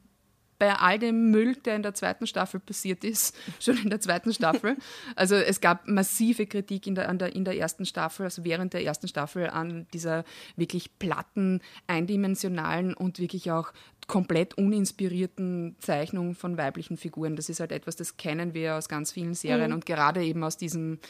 bei 0.58 0.74
all 0.74 0.98
dem 0.98 1.30
Müll, 1.30 1.56
der 1.56 1.76
in 1.76 1.82
der 1.82 1.94
zweiten 1.94 2.26
Staffel 2.26 2.60
passiert 2.60 3.04
ist, 3.04 3.36
schon 3.60 3.78
in 3.78 3.90
der 3.90 4.00
zweiten 4.00 4.32
Staffel. 4.32 4.76
Also 5.14 5.34
es 5.34 5.60
gab 5.60 5.86
massive 5.86 6.46
Kritik 6.46 6.86
in 6.86 6.94
der, 6.94 7.12
der, 7.14 7.34
in 7.34 7.44
der 7.44 7.56
ersten 7.56 7.86
Staffel, 7.86 8.24
also 8.24 8.44
während 8.44 8.72
der 8.72 8.84
ersten 8.84 9.08
Staffel 9.08 9.48
an 9.48 9.86
dieser 9.92 10.24
wirklich 10.56 10.98
platten, 10.98 11.60
eindimensionalen 11.86 12.94
und 12.94 13.18
wirklich 13.18 13.50
auch 13.50 13.72
komplett 14.06 14.56
uninspirierten 14.56 15.76
Zeichnung 15.80 16.34
von 16.34 16.56
weiblichen 16.56 16.96
Figuren. 16.96 17.34
Das 17.34 17.48
ist 17.48 17.60
halt 17.60 17.72
etwas, 17.72 17.96
das 17.96 18.16
kennen 18.16 18.54
wir 18.54 18.76
aus 18.76 18.88
ganz 18.88 19.10
vielen 19.10 19.34
Serien 19.34 19.70
mhm. 19.70 19.74
und 19.74 19.86
gerade 19.86 20.22
eben 20.22 20.44
aus 20.44 20.56
diesem 20.56 21.00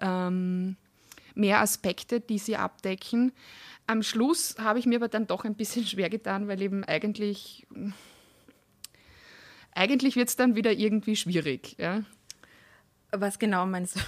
ähm, 0.00 0.76
mehr 1.34 1.60
Aspekte, 1.60 2.20
die 2.20 2.38
sie 2.38 2.56
abdecken. 2.56 3.32
Am 3.86 4.02
Schluss 4.02 4.56
habe 4.58 4.78
ich 4.78 4.84
mir 4.84 4.96
aber 4.96 5.08
dann 5.08 5.26
doch 5.26 5.44
ein 5.44 5.54
bisschen 5.54 5.86
schwer 5.86 6.10
getan, 6.10 6.46
weil 6.46 6.60
eben 6.60 6.84
eigentlich, 6.84 7.66
eigentlich 9.72 10.16
wird 10.16 10.28
es 10.28 10.36
dann 10.36 10.56
wieder 10.56 10.72
irgendwie 10.72 11.16
schwierig. 11.16 11.74
Ja. 11.78 12.02
Was 13.12 13.38
genau 13.38 13.64
meinst 13.64 13.96
du? 13.96 14.00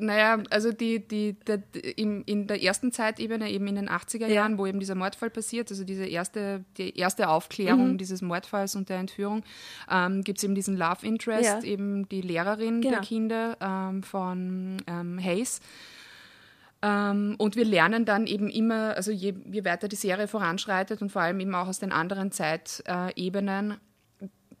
Naja, 0.00 0.42
also 0.50 0.70
die, 0.72 1.06
die, 1.06 1.34
der, 1.46 1.62
in, 1.96 2.22
in 2.22 2.46
der 2.46 2.62
ersten 2.62 2.92
Zeitebene, 2.92 3.50
eben 3.50 3.66
in 3.66 3.74
den 3.74 3.88
80er 3.88 4.26
Jahren, 4.26 4.52
ja. 4.52 4.58
wo 4.58 4.66
eben 4.66 4.78
dieser 4.78 4.94
Mordfall 4.94 5.30
passiert, 5.30 5.70
also 5.70 5.84
diese 5.84 6.06
erste, 6.06 6.64
die 6.76 6.96
erste 6.96 7.28
Aufklärung 7.28 7.92
mhm. 7.92 7.98
dieses 7.98 8.22
Mordfalls 8.22 8.76
und 8.76 8.88
der 8.88 8.98
Entführung, 8.98 9.42
ähm, 9.90 10.22
gibt 10.22 10.38
es 10.38 10.44
eben 10.44 10.54
diesen 10.54 10.76
Love 10.76 11.04
Interest, 11.04 11.44
ja. 11.44 11.62
eben 11.62 12.08
die 12.08 12.20
Lehrerin 12.20 12.80
genau. 12.80 12.94
der 12.94 13.00
Kinder 13.00 13.56
ähm, 13.60 14.02
von 14.02 14.76
ähm, 14.86 15.18
Hayes. 15.22 15.60
Ähm, 16.80 17.34
und 17.38 17.56
wir 17.56 17.64
lernen 17.64 18.04
dann 18.04 18.26
eben 18.26 18.48
immer, 18.48 18.94
also 18.94 19.10
je, 19.10 19.34
je, 19.50 19.64
weiter 19.64 19.88
die 19.88 19.96
Serie 19.96 20.28
voranschreitet 20.28 21.02
und 21.02 21.10
vor 21.10 21.22
allem 21.22 21.40
eben 21.40 21.54
auch 21.54 21.66
aus 21.66 21.80
den 21.80 21.90
anderen 21.90 22.30
Zeitebenen, 22.30 23.78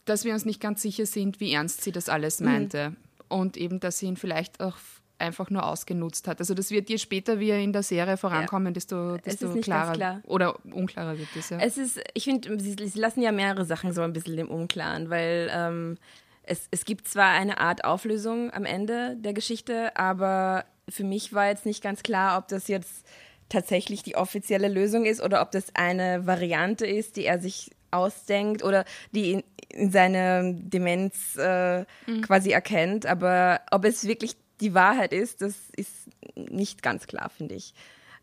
dass 0.04 0.24
wir 0.24 0.32
uns 0.32 0.44
nicht 0.44 0.60
ganz 0.60 0.82
sicher 0.82 1.06
sind, 1.06 1.38
wie 1.38 1.52
ernst 1.52 1.82
sie 1.82 1.92
das 1.92 2.08
alles 2.08 2.40
mhm. 2.40 2.46
meinte. 2.46 2.90
Mhm. 2.90 2.96
Und 3.28 3.56
eben, 3.56 3.78
dass 3.78 3.98
sie 3.98 4.06
ihn 4.06 4.16
vielleicht 4.16 4.60
auch 4.60 4.76
einfach 5.18 5.50
nur 5.50 5.66
ausgenutzt 5.66 6.28
hat. 6.28 6.40
Also 6.40 6.54
das 6.54 6.70
wird 6.70 6.88
je 6.88 6.98
später 6.98 7.40
wir 7.40 7.56
in 7.56 7.72
der 7.72 7.82
Serie 7.82 8.16
vorankommen, 8.16 8.68
ja. 8.68 8.72
desto, 8.72 9.16
desto 9.18 9.52
klarer 9.60 9.92
klar. 9.92 10.20
oder 10.24 10.64
unklarer 10.64 11.18
wird 11.18 11.28
es. 11.36 11.50
Ja. 11.50 11.58
Es 11.58 11.76
ist, 11.76 12.00
ich 12.14 12.24
finde, 12.24 12.58
sie, 12.60 12.76
sie, 12.80 12.98
lassen 12.98 13.22
ja 13.22 13.32
mehrere 13.32 13.64
Sachen 13.64 13.92
so 13.92 14.02
ein 14.02 14.12
bisschen 14.12 14.38
im 14.38 14.48
Unklaren, 14.48 15.10
weil 15.10 15.50
ähm, 15.52 15.98
es, 16.44 16.68
es 16.70 16.84
gibt 16.84 17.08
zwar 17.08 17.30
eine 17.32 17.58
Art 17.58 17.84
Auflösung 17.84 18.52
am 18.52 18.64
Ende 18.64 19.16
der 19.16 19.32
Geschichte, 19.32 19.96
aber 19.96 20.64
für 20.88 21.04
mich 21.04 21.32
war 21.32 21.48
jetzt 21.48 21.66
nicht 21.66 21.82
ganz 21.82 22.02
klar, 22.02 22.38
ob 22.38 22.48
das 22.48 22.68
jetzt 22.68 23.06
tatsächlich 23.48 24.02
die 24.02 24.16
offizielle 24.16 24.68
Lösung 24.68 25.04
ist 25.04 25.22
oder 25.22 25.42
ob 25.42 25.50
das 25.50 25.74
eine 25.74 26.26
Variante 26.26 26.86
ist, 26.86 27.16
die 27.16 27.24
er 27.24 27.38
sich 27.38 27.70
ausdenkt 27.90 28.62
oder 28.62 28.84
die 29.12 29.32
in, 29.32 29.44
in 29.70 29.90
seine 29.90 30.54
Demenz 30.54 31.36
äh, 31.36 31.80
mhm. 32.06 32.22
quasi 32.22 32.50
erkennt. 32.50 33.06
Aber 33.06 33.60
ob 33.70 33.84
es 33.84 34.06
wirklich 34.06 34.36
die 34.60 34.74
Wahrheit 34.74 35.12
ist, 35.12 35.42
das 35.42 35.54
ist 35.76 36.08
nicht 36.34 36.82
ganz 36.82 37.06
klar, 37.06 37.30
finde 37.30 37.54
ich. 37.54 37.74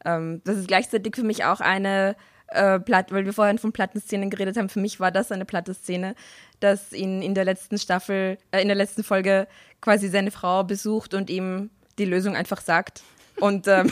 Ähm, 0.04 0.42
das 0.44 0.58
ist 0.58 0.68
gleichzeitig 0.68 1.16
für 1.16 1.24
mich 1.24 1.44
auch 1.46 1.62
eine 1.62 2.16
äh, 2.48 2.80
Platt, 2.80 3.12
weil 3.12 3.26
wir 3.26 3.34
vorhin 3.34 3.58
von 3.58 3.72
Plattenszenen 3.72 4.30
geredet 4.30 4.58
haben. 4.58 4.70
Für 4.70 4.80
mich 4.80 5.00
war 5.00 5.12
das 5.12 5.32
eine 5.32 5.46
platte 5.46 5.74
Szene, 5.74 6.16
dass 6.60 6.94
ihn 6.94 7.22
in 7.22 7.34
der 7.34 7.46
letzten 7.46 7.78
Staffel, 7.78 8.38
äh, 8.52 8.62
in 8.62 8.68
der 8.68 8.78
letzten 8.78 9.04
Folge 9.04 9.48
quasi 9.82 10.10
seine 10.10 10.32
Frau 10.32 10.64
besucht 10.64 11.14
und 11.14 11.30
ihm 11.30 11.70
die 11.98 12.06
Lösung 12.06 12.36
einfach 12.36 12.62
sagt. 12.62 13.04
Und 13.38 13.68
ähm, 13.68 13.92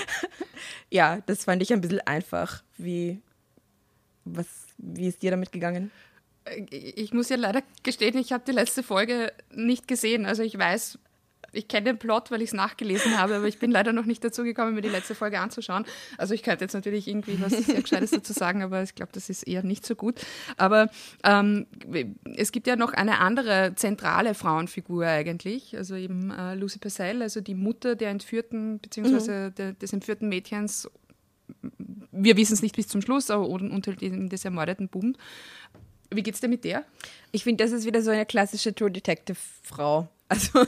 ja, 0.90 1.20
das 1.26 1.44
fand 1.44 1.62
ich 1.62 1.72
ein 1.72 1.80
bisschen 1.80 2.00
einfach. 2.00 2.62
Wie, 2.78 3.20
was, 4.24 4.46
wie 4.78 5.08
ist 5.08 5.22
dir 5.22 5.30
damit 5.30 5.52
gegangen? 5.52 5.90
Ich 6.70 7.12
muss 7.12 7.28
ja 7.28 7.36
leider 7.36 7.62
gestehen, 7.82 8.18
ich 8.18 8.32
habe 8.32 8.44
die 8.46 8.52
letzte 8.52 8.82
Folge 8.82 9.32
nicht 9.50 9.86
gesehen. 9.86 10.26
Also 10.26 10.42
ich 10.42 10.58
weiß, 10.58 10.98
ich 11.52 11.68
kenne 11.68 11.84
den 11.84 11.98
Plot, 11.98 12.30
weil 12.30 12.42
ich 12.42 12.48
es 12.48 12.54
nachgelesen 12.54 13.18
habe, 13.18 13.36
aber 13.36 13.46
ich 13.46 13.58
bin 13.58 13.70
leider 13.70 13.92
noch 13.92 14.06
nicht 14.06 14.24
dazu 14.24 14.42
gekommen, 14.42 14.74
mir 14.74 14.80
die 14.80 14.88
letzte 14.88 15.14
Folge 15.14 15.40
anzuschauen. 15.40 15.84
Also 16.18 16.34
ich 16.34 16.42
könnte 16.42 16.64
jetzt 16.64 16.72
natürlich 16.72 17.08
irgendwie 17.08 17.40
was 17.40 17.52
sehr 17.52 17.82
Gescheites 17.82 18.10
dazu 18.10 18.32
sagen, 18.32 18.62
aber 18.62 18.82
ich 18.82 18.94
glaube, 18.94 19.12
das 19.12 19.28
ist 19.28 19.42
eher 19.44 19.62
nicht 19.62 19.86
so 19.86 19.94
gut. 19.94 20.20
Aber 20.56 20.90
ähm, 21.24 21.66
es 22.34 22.52
gibt 22.52 22.66
ja 22.66 22.76
noch 22.76 22.92
eine 22.92 23.18
andere 23.18 23.72
zentrale 23.76 24.34
Frauenfigur 24.34 25.06
eigentlich, 25.06 25.76
also 25.76 25.94
eben 25.94 26.30
äh, 26.30 26.54
Lucy 26.54 26.78
Purcell, 26.78 27.22
also 27.22 27.40
die 27.40 27.54
Mutter 27.54 27.96
der 27.96 28.10
entführten, 28.10 28.78
beziehungsweise 28.80 29.52
mhm. 29.56 29.78
des 29.78 29.92
entführten 29.92 30.28
Mädchens. 30.28 30.90
Wir 32.10 32.36
wissen 32.36 32.54
es 32.54 32.62
nicht 32.62 32.76
bis 32.76 32.88
zum 32.88 33.02
Schluss, 33.02 33.30
aber 33.30 33.48
unter 33.48 33.92
dem 33.92 34.28
des 34.28 34.44
ermordeten 34.44 34.88
Buben. 34.88 35.16
Wie 36.10 36.22
geht's 36.22 36.40
dir 36.40 36.48
mit 36.48 36.64
der? 36.64 36.84
Ich 37.30 37.44
finde, 37.44 37.64
das 37.64 37.72
ist 37.72 37.86
wieder 37.86 38.02
so 38.02 38.10
eine 38.10 38.26
klassische 38.26 38.74
True 38.74 38.90
Detective 38.90 39.38
Frau. 39.62 40.08
Also 40.28 40.64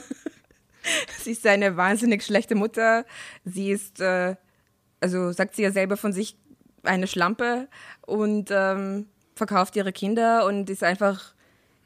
sie 1.23 1.31
ist 1.31 1.45
eine 1.45 1.77
wahnsinnig 1.77 2.23
schlechte 2.23 2.55
Mutter. 2.55 3.05
Sie 3.43 3.71
ist, 3.71 3.99
äh, 4.01 4.35
also 4.99 5.31
sagt 5.31 5.55
sie 5.55 5.63
ja 5.63 5.71
selber 5.71 5.97
von 5.97 6.13
sich, 6.13 6.37
eine 6.83 7.07
Schlampe 7.07 7.67
und 8.05 8.49
ähm, 8.51 9.07
verkauft 9.35 9.75
ihre 9.75 9.91
Kinder 9.91 10.45
und 10.45 10.69
ist 10.69 10.83
einfach 10.83 11.33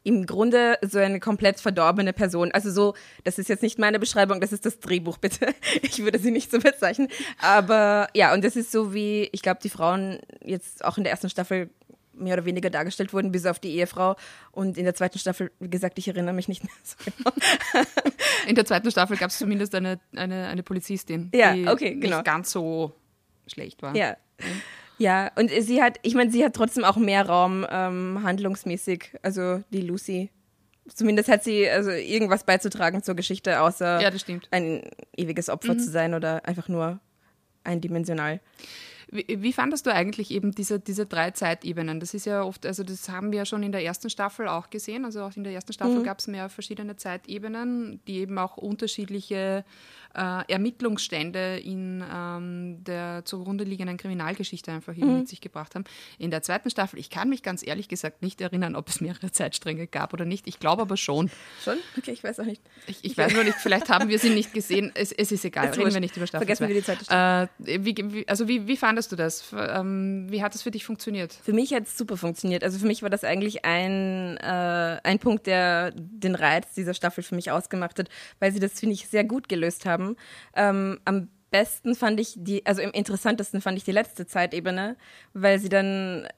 im 0.04 0.26
Grunde 0.26 0.78
so 0.82 0.98
eine 0.98 1.20
komplett 1.20 1.60
verdorbene 1.60 2.14
Person. 2.14 2.52
Also 2.52 2.72
so, 2.72 2.96
das 3.24 3.38
ist 3.38 3.50
jetzt 3.50 3.64
nicht 3.64 3.80
meine 3.80 4.00
Beschreibung, 4.00 4.40
das 4.40 4.52
ist 4.52 4.66
das 4.66 4.80
Drehbuch, 4.80 5.18
bitte. 5.20 5.54
Ich 5.82 6.00
würde 6.00 6.20
sie 6.20 6.32
nicht 6.32 6.52
so 6.52 6.60
bezeichnen. 6.60 7.10
Aber 7.40 8.08
ja, 8.14 8.34
und 8.34 8.44
das 8.44 8.56
ist 8.56 8.72
so 8.72 8.94
wie, 8.94 9.30
ich 9.32 9.42
glaube, 9.42 9.60
die 9.62 9.70
Frauen 9.70 10.20
jetzt 10.44 10.84
auch 10.86 10.98
in 10.98 11.04
der 11.04 11.12
ersten 11.12 11.30
Staffel 11.30 11.70
mehr 12.20 12.36
oder 12.36 12.46
weniger 12.46 12.70
dargestellt 12.70 13.14
wurden, 13.14 13.32
bis 13.32 13.46
auf 13.46 13.60
die 13.60 13.76
Ehefrau. 13.76 14.16
Und 14.52 14.78
in 14.78 14.84
der 14.84 14.96
zweiten 14.96 15.20
Staffel, 15.20 15.52
wie 15.60 15.70
gesagt, 15.70 15.98
ich 15.98 16.08
erinnere 16.08 16.34
mich 16.34 16.48
nicht 16.48 16.64
mehr 16.64 16.74
so 16.84 16.96
genau. 17.06 17.32
In 18.48 18.56
der 18.56 18.66
zweiten 18.66 18.90
Staffel 18.92 19.18
gab 19.18 19.30
es 19.30 19.38
zumindest 19.38 19.76
eine, 19.76 20.00
eine, 20.16 20.48
eine 20.48 20.64
Polizistin, 20.64 21.30
ja, 21.34 21.54
die 21.54 21.68
okay, 21.68 21.96
genau. 21.96 22.18
nicht 22.18 22.26
ganz 22.26 22.52
so 22.52 22.96
schlecht 23.48 23.82
war. 23.82 23.96
Ja. 23.96 24.18
Ja, 24.98 25.32
und 25.36 25.50
sie 25.50 25.82
hat, 25.82 25.98
ich 26.02 26.14
meine, 26.14 26.30
sie 26.30 26.44
hat 26.44 26.54
trotzdem 26.54 26.84
auch 26.84 26.98
mehr 26.98 27.26
Raum 27.26 27.66
ähm, 27.70 28.20
handlungsmäßig, 28.22 29.16
also 29.22 29.64
die 29.72 29.82
Lucy. 29.82 30.30
Zumindest 30.94 31.30
hat 31.30 31.44
sie 31.44 31.70
also 31.70 31.92
irgendwas 31.92 32.44
beizutragen 32.44 33.02
zur 33.02 33.16
Geschichte, 33.16 33.62
außer 33.62 34.02
ja, 34.02 34.12
ein 34.52 34.84
ewiges 35.16 35.50
Opfer 35.50 35.76
mhm. 35.76 35.80
zu 35.80 35.90
sein 35.90 36.14
oder 36.14 36.46
einfach 36.46 36.68
nur 36.68 37.00
eindimensional. 37.64 38.42
Wie, 39.12 39.26
wie, 39.42 39.54
fandest 39.54 39.86
du 39.86 39.94
eigentlich 39.94 40.32
eben 40.32 40.52
diese, 40.52 40.80
diese 40.80 41.06
drei 41.06 41.32
Zeitebenen? 41.32 42.00
Das 42.00 42.14
ist 42.14 42.26
ja 42.26 42.44
oft, 42.44 42.66
also 42.66 42.84
das 42.84 43.10
haben 43.10 43.32
wir 43.32 43.40
ja 43.40 43.46
schon 43.46 43.64
in 43.64 43.72
der 43.72 43.84
ersten 43.84 44.10
Staffel 44.10 44.48
auch 44.48 44.70
gesehen. 44.70 45.04
Also 45.04 45.24
auch 45.24 45.36
in 45.36 45.44
der 45.44 45.54
ersten 45.54 45.74
Staffel 45.74 46.00
mhm. 46.00 46.04
gab 46.04 46.20
es 46.20 46.28
mehr 46.28 46.50
verschiedene 46.50 46.96
Zeitebenen, 46.96 48.00
die 48.08 48.20
eben 48.20 48.38
auch 48.38 48.58
unterschiedliche 48.58 49.66
äh, 50.16 50.52
Ermittlungsstände 50.52 51.58
in 51.58 52.04
ähm, 52.12 52.84
der 52.84 53.24
zugrunde 53.26 53.64
liegenden 53.64 53.98
Kriminalgeschichte 53.98 54.72
einfach 54.72 54.96
eben 54.96 55.12
mhm. 55.12 55.20
mit 55.20 55.30
sich 55.30 55.42
gebracht 55.42 55.76
haben. 55.76 55.84
In 56.18 56.32
der 56.32 56.42
zweiten 56.42 56.70
Staffel, 56.70 57.00
ich 57.00 57.10
kann 57.10 57.30
mich 57.30 57.44
ganz 57.44 57.66
ehrlich 57.66 57.88
gesagt 57.88 58.22
nicht 58.22 58.42
erinnern, 58.42 58.76
ob 58.76 58.88
es 58.90 59.02
mehrere 59.02 59.32
Zeitstränge 59.32 59.88
gab 59.88 60.14
oder 60.14 60.26
nicht. 60.26 60.48
Ich 60.48 60.60
glaube 60.60 60.82
aber 60.82 60.98
schon. 60.98 61.30
Schon? 61.64 61.78
Okay, 61.98 62.12
ich 62.12 62.24
weiß 62.24 62.40
auch 62.40 62.46
nicht. 62.46 62.62
Ich, 62.88 63.04
ich 63.04 63.18
weiß 63.18 63.34
nur 63.34 63.44
nicht, 63.44 63.58
vielleicht 63.58 63.90
haben 63.90 64.10
wir 64.10 64.20
sie 64.20 64.32
nicht 64.32 64.54
gesehen. 64.54 64.92
Es, 64.96 65.12
es 65.12 65.32
ist 65.32 65.46
egal, 65.46 65.68
reden 65.70 65.94
wir 65.94 66.00
nicht 66.00 66.18
über 66.18 66.26
Staffel 66.26 66.46
Vergessen 66.46 66.66
zwei. 66.66 66.70
wir 66.70 66.76
die 66.76 66.84
zweite 66.84 67.06
Staffel. 67.06 67.50
Äh, 67.66 67.86
wie, 67.86 68.28
also 68.28 68.48
wie, 68.48 68.68
wie 68.68 68.78
fandest 68.78 69.12
du 69.12 69.16
das? 69.16 69.54
Ähm, 69.56 70.28
wie 70.30 70.42
hat 70.42 70.56
es 70.56 70.64
für 70.64 70.72
dich 70.72 70.86
funktioniert? 70.86 71.34
Für 71.34 71.54
mich 71.54 71.74
hat 71.74 71.84
es 71.84 71.98
super 71.98 72.18
funktioniert. 72.18 72.64
Also 72.64 72.80
für 72.80 72.88
mich 72.88 73.04
war 73.04 73.10
das 73.10 73.24
eigentlich 73.24 73.64
ein, 73.66 74.38
äh, 74.38 75.00
ein 75.04 75.20
Punkt, 75.20 75.46
der 75.46 75.92
den 75.92 76.36
Reiz 76.36 76.74
dieser 76.74 76.94
Staffel 76.94 77.24
für 77.24 77.36
mich 77.36 77.52
ausgemacht 77.52 78.00
hat, 78.00 78.10
weil 78.40 78.52
sie 78.52 78.60
das, 78.60 78.80
finde 78.80 78.96
ich, 78.96 79.08
sehr 79.08 79.24
gut 79.24 79.50
gelöst 79.50 79.86
haben 79.86 79.99
haben. 80.00 80.16
Ähm, 80.56 81.00
am 81.06 81.30
besten 81.52 81.96
fand 81.96 82.20
ich 82.20 82.34
die, 82.38 82.66
also 82.66 82.82
im 82.82 82.92
interessantesten 82.92 83.62
fand 83.62 83.78
ich 83.78 83.84
die 83.84 83.92
letzte 83.92 84.28
Zeitebene, 84.28 84.98
weil 85.34 85.60
sie 85.60 85.70
dann 85.70 86.26
äh, 86.26 86.30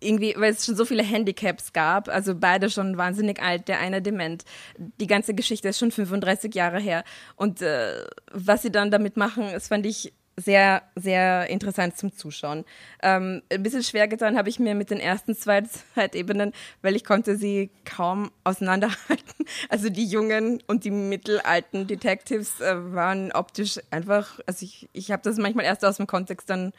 irgendwie, 0.00 0.34
weil 0.36 0.52
es 0.52 0.66
schon 0.66 0.76
so 0.76 0.84
viele 0.84 1.02
Handicaps 1.02 1.72
gab, 1.72 2.08
also 2.08 2.34
beide 2.34 2.68
schon 2.70 2.96
wahnsinnig 2.98 3.40
alt, 3.40 3.68
der 3.68 3.78
eine 3.78 4.02
dement. 4.02 4.44
Die 4.76 5.06
ganze 5.06 5.34
Geschichte 5.34 5.68
ist 5.68 5.78
schon 5.78 5.92
35 5.92 6.54
Jahre 6.54 6.80
her. 6.80 7.04
Und 7.36 7.62
äh, 7.62 8.04
was 8.32 8.62
sie 8.62 8.72
dann 8.72 8.90
damit 8.90 9.16
machen, 9.16 9.48
das 9.52 9.68
fand 9.68 9.86
ich 9.86 10.12
sehr, 10.36 10.82
sehr 10.94 11.48
interessant 11.48 11.96
zum 11.96 12.14
Zuschauen. 12.14 12.64
Ähm, 13.02 13.42
ein 13.50 13.62
bisschen 13.62 13.82
schwer 13.82 14.06
getan 14.06 14.36
habe 14.36 14.50
ich 14.50 14.58
mir 14.58 14.74
mit 14.74 14.90
den 14.90 15.00
ersten 15.00 15.34
zwei 15.34 15.62
Zeitebenen, 15.94 16.52
weil 16.82 16.94
ich 16.94 17.04
konnte 17.04 17.36
sie 17.36 17.70
kaum 17.84 18.30
auseinanderhalten. 18.44 19.24
Also 19.68 19.90
die 19.90 20.04
jungen 20.04 20.60
und 20.66 20.82
die 20.82 20.90
mittelalten 20.90 21.86
Detectives 21.86 22.60
äh, 22.60 22.94
waren 22.94 23.30
optisch 23.30 23.78
einfach, 23.92 24.40
also 24.44 24.64
ich, 24.64 24.88
ich 24.92 25.12
habe 25.12 25.22
das 25.22 25.36
manchmal 25.36 25.64
erst 25.64 25.84
aus 25.84 25.98
dem 25.98 26.08
Kontext 26.08 26.50
dann 26.50 26.66
ein 26.68 26.72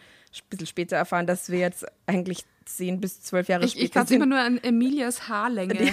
bisschen 0.49 0.67
später 0.67 0.97
erfahren, 0.97 1.27
dass 1.27 1.49
wir 1.49 1.59
jetzt 1.59 1.85
eigentlich 2.07 2.43
zehn 2.65 2.99
bis 2.99 3.21
zwölf 3.21 3.47
Jahre 3.47 3.63
ich, 3.63 3.71
später 3.71 3.83
Ich 3.85 3.91
kann 3.91 4.07
immer 4.07 4.25
nur 4.25 4.39
an 4.39 4.61
Emilias 4.61 5.29
Haarlänge. 5.29 5.75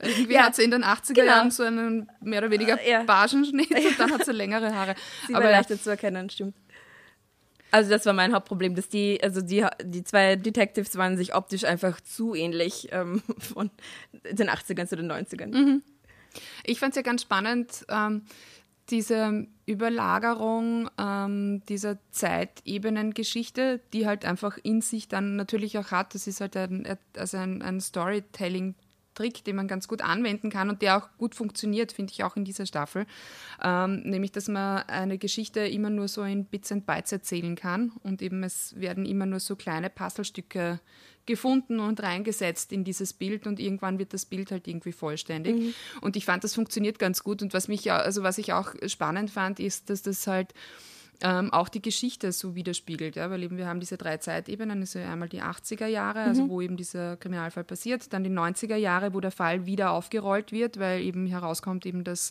Irgendwie 0.00 0.34
ja. 0.34 0.42
hat 0.42 0.56
sie 0.56 0.62
in 0.62 0.70
den 0.70 0.84
80er 0.84 1.14
genau. 1.14 1.26
Jahren 1.26 1.50
so 1.50 1.62
einen 1.62 2.10
mehr 2.20 2.40
oder 2.40 2.50
weniger 2.50 2.86
ja. 2.86 3.02
Barschenschnitt 3.04 3.70
und 3.70 3.98
dann 3.98 4.12
hat 4.12 4.26
sie 4.26 4.32
längere 4.32 4.74
Haare. 4.74 4.94
Sie 5.26 5.34
Aber 5.34 5.50
leichter 5.50 5.80
zu 5.80 5.88
erkennen, 5.88 6.28
stimmt. 6.28 6.54
Also 7.74 7.90
das 7.90 8.06
war 8.06 8.12
mein 8.12 8.32
Hauptproblem, 8.32 8.76
dass 8.76 8.88
die, 8.88 9.20
also 9.20 9.40
die, 9.40 9.66
die 9.82 10.04
zwei 10.04 10.36
Detectives 10.36 10.94
waren 10.96 11.16
sich 11.16 11.34
optisch 11.34 11.64
einfach 11.64 12.00
zu 12.00 12.36
ähnlich 12.36 12.90
ähm, 12.92 13.20
von 13.38 13.68
den 14.30 14.48
80ern 14.48 14.86
zu 14.86 14.94
den 14.94 15.10
90ern. 15.10 15.48
Mhm. 15.48 15.82
Ich 16.62 16.78
fand 16.78 16.92
es 16.92 16.96
ja 16.96 17.02
ganz 17.02 17.22
spannend, 17.22 17.84
ähm, 17.88 18.22
diese 18.90 19.48
Überlagerung 19.66 20.88
ähm, 21.00 21.62
dieser 21.68 21.98
Zeitebenengeschichte, 22.12 23.80
die 23.92 24.06
halt 24.06 24.24
einfach 24.24 24.56
in 24.62 24.80
sich 24.80 25.08
dann 25.08 25.34
natürlich 25.34 25.76
auch 25.76 25.90
hat. 25.90 26.14
Das 26.14 26.28
ist 26.28 26.40
halt 26.40 26.56
ein, 26.56 26.86
also 27.16 27.38
ein, 27.38 27.60
ein 27.60 27.80
Storytelling 27.80 28.76
Trick, 29.14 29.44
den 29.44 29.56
man 29.56 29.68
ganz 29.68 29.88
gut 29.88 30.02
anwenden 30.02 30.50
kann 30.50 30.68
und 30.68 30.82
der 30.82 30.98
auch 30.98 31.08
gut 31.18 31.34
funktioniert, 31.34 31.92
finde 31.92 32.12
ich 32.12 32.24
auch 32.24 32.36
in 32.36 32.44
dieser 32.44 32.66
Staffel. 32.66 33.06
Ähm, 33.62 34.02
nämlich, 34.02 34.32
dass 34.32 34.48
man 34.48 34.82
eine 34.88 35.18
Geschichte 35.18 35.60
immer 35.60 35.90
nur 35.90 36.08
so 36.08 36.22
in 36.22 36.44
Bits 36.44 36.72
and 36.72 36.86
Bytes 36.86 37.12
erzählen 37.12 37.56
kann 37.56 37.92
und 38.02 38.22
eben 38.22 38.42
es 38.42 38.78
werden 38.78 39.06
immer 39.06 39.26
nur 39.26 39.40
so 39.40 39.56
kleine 39.56 39.90
Puzzlestücke 39.90 40.80
gefunden 41.26 41.80
und 41.80 42.02
reingesetzt 42.02 42.72
in 42.72 42.84
dieses 42.84 43.12
Bild 43.12 43.46
und 43.46 43.58
irgendwann 43.58 43.98
wird 43.98 44.12
das 44.12 44.26
Bild 44.26 44.50
halt 44.50 44.68
irgendwie 44.68 44.92
vollständig. 44.92 45.56
Mhm. 45.56 45.74
Und 46.00 46.16
ich 46.16 46.24
fand, 46.24 46.44
das 46.44 46.54
funktioniert 46.54 46.98
ganz 46.98 47.24
gut 47.24 47.40
und 47.42 47.54
was 47.54 47.68
mich, 47.68 47.90
also 47.90 48.22
was 48.22 48.38
ich 48.38 48.52
auch 48.52 48.74
spannend 48.86 49.30
fand, 49.30 49.60
ist, 49.60 49.90
dass 49.90 50.02
das 50.02 50.26
halt 50.26 50.52
ähm, 51.22 51.52
auch 51.52 51.68
die 51.68 51.82
Geschichte 51.82 52.32
so 52.32 52.54
widerspiegelt. 52.54 53.16
Ja? 53.16 53.30
Weil 53.30 53.42
eben 53.42 53.56
wir 53.56 53.66
haben 53.66 53.80
diese 53.80 53.96
drei 53.96 54.16
Zeitebenen, 54.18 54.80
also 54.80 54.98
einmal 54.98 55.28
die 55.28 55.42
80er 55.42 55.86
Jahre, 55.86 56.20
also 56.20 56.44
mhm. 56.44 56.48
wo 56.48 56.60
eben 56.60 56.76
dieser 56.76 57.16
Kriminalfall 57.16 57.64
passiert, 57.64 58.12
dann 58.12 58.24
die 58.24 58.30
90er 58.30 58.76
Jahre, 58.76 59.14
wo 59.14 59.20
der 59.20 59.30
Fall 59.30 59.66
wieder 59.66 59.90
aufgerollt 59.92 60.52
wird, 60.52 60.78
weil 60.78 61.02
eben 61.02 61.26
herauskommt 61.26 61.86
eben, 61.86 62.04
dass 62.04 62.30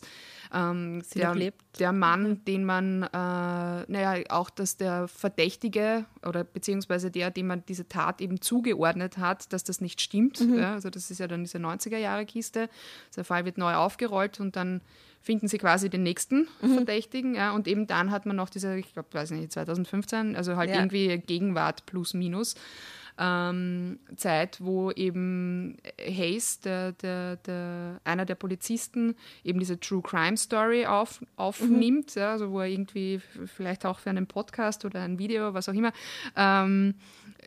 ähm, 0.52 1.02
der, 1.14 1.34
der, 1.78 1.92
Mann, 1.92 2.22
mhm. 2.22 2.44
den 2.44 2.64
man, 2.64 3.02
äh, 3.02 3.08
naja, 3.12 4.22
auch 4.28 4.50
dass 4.50 4.76
der 4.76 5.08
Verdächtige 5.08 6.04
oder 6.26 6.44
beziehungsweise 6.44 7.10
der, 7.10 7.30
dem 7.30 7.48
man 7.48 7.64
diese 7.66 7.88
Tat 7.88 8.20
eben 8.20 8.40
zugeordnet 8.40 9.18
hat, 9.18 9.52
dass 9.52 9.64
das 9.64 9.80
nicht 9.80 10.00
stimmt. 10.00 10.40
Mhm. 10.40 10.58
Ja? 10.58 10.74
Also 10.74 10.90
das 10.90 11.10
ist 11.10 11.18
ja 11.18 11.26
dann 11.26 11.44
diese 11.44 11.58
90er 11.58 11.98
Jahre 11.98 12.26
Kiste. 12.26 12.68
Also 13.08 13.16
der 13.16 13.24
Fall 13.24 13.44
wird 13.44 13.58
neu 13.58 13.74
aufgerollt 13.74 14.40
und 14.40 14.56
dann 14.56 14.80
finden 15.24 15.48
sie 15.48 15.58
quasi 15.58 15.88
den 15.88 16.02
nächsten 16.02 16.48
mhm. 16.60 16.74
Verdächtigen. 16.74 17.34
Ja, 17.34 17.52
und 17.52 17.66
eben 17.66 17.86
dann 17.86 18.10
hat 18.10 18.26
man 18.26 18.36
noch 18.36 18.50
diese, 18.50 18.76
ich 18.76 18.92
glaube, 18.92 19.08
weiß 19.12 19.30
nicht, 19.32 19.52
2015, 19.52 20.36
also 20.36 20.56
halt 20.56 20.70
ja. 20.70 20.76
irgendwie 20.76 21.18
Gegenwart 21.18 21.86
plus 21.86 22.14
minus. 22.14 22.54
Ähm, 23.16 24.00
Zeit, 24.16 24.58
wo 24.60 24.90
eben 24.90 25.76
Hayes, 26.00 26.58
der, 26.60 26.92
der, 26.92 27.36
der, 27.36 28.00
einer 28.02 28.24
der 28.24 28.34
Polizisten, 28.34 29.14
eben 29.44 29.60
diese 29.60 29.78
True 29.78 30.02
Crime 30.02 30.36
Story 30.36 30.84
auf, 30.84 31.24
aufnimmt, 31.36 32.16
mhm. 32.16 32.20
ja, 32.20 32.32
also 32.32 32.50
wo 32.50 32.60
er 32.60 32.66
irgendwie 32.66 33.20
vielleicht 33.46 33.86
auch 33.86 34.00
für 34.00 34.10
einen 34.10 34.26
Podcast 34.26 34.84
oder 34.84 35.00
ein 35.02 35.20
Video, 35.20 35.54
was 35.54 35.68
auch 35.68 35.74
immer, 35.74 35.92
ähm, 36.36 36.96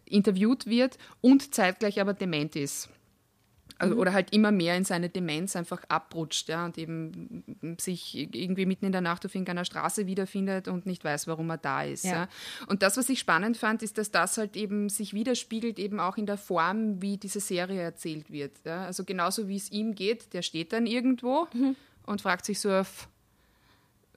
interviewt 0.06 0.68
wird 0.68 0.98
und 1.20 1.54
zeitgleich 1.54 2.00
aber 2.00 2.14
dement 2.14 2.56
ist. 2.56 2.90
Also, 3.80 3.94
mhm. 3.94 4.02
Oder 4.02 4.14
halt 4.14 4.34
immer 4.34 4.52
mehr 4.52 4.76
in 4.76 4.84
seine 4.84 5.10
Demenz 5.10 5.56
einfach 5.56 5.84
abrutscht 5.88 6.50
ja, 6.50 6.66
und 6.66 6.78
eben 6.78 7.44
sich 7.80 8.16
irgendwie 8.16 8.66
mitten 8.66 8.86
in 8.86 8.92
der 8.92 9.02
Nacht 9.02 9.26
auf 9.26 9.36
irgendeiner 9.36 9.66
Straße 9.66 10.08
wiederfindet 10.08 10.68
und 10.68 10.86
nicht 10.86 11.04
weiß, 11.04 11.28
warum 11.28 11.50
er 11.50 11.58
da 11.58 11.84
ist. 11.84 12.04
Ja. 12.04 12.12
ja. 12.12 12.28
Und 12.68 12.82
das, 12.82 12.98
was 12.98 13.10
ich 13.10 13.20
spannend 13.20 13.58
fand, 13.58 13.84
ist, 13.84 13.98
dass 13.98 14.12
das 14.12 14.38
halt 14.38 14.56
eben 14.56 14.90
sich 14.90 15.14
widerspiegelt, 15.14 15.80
eben 15.80 16.00
auch 16.00 16.18
in 16.18 16.26
der 16.26 16.38
Form, 16.38 17.02
wie 17.02 17.18
diese 17.18 17.40
Serie 17.40 17.82
erzählt 17.82 18.32
wird. 18.32 18.54
Ja. 18.66 18.86
Also 18.86 19.04
genauso 19.04 19.48
wie 19.48 19.58
es 19.58 19.72
ihm 19.72 19.94
geht, 19.94 20.34
der 20.34 20.42
steht 20.42 20.74
dann 20.74 20.88
irgendwo 20.88 21.48
mhm. 21.54 21.76
und 22.06 22.22
fragt 22.22 22.46
sich 22.46 22.60
so 22.60 22.72
auf, 22.72 23.08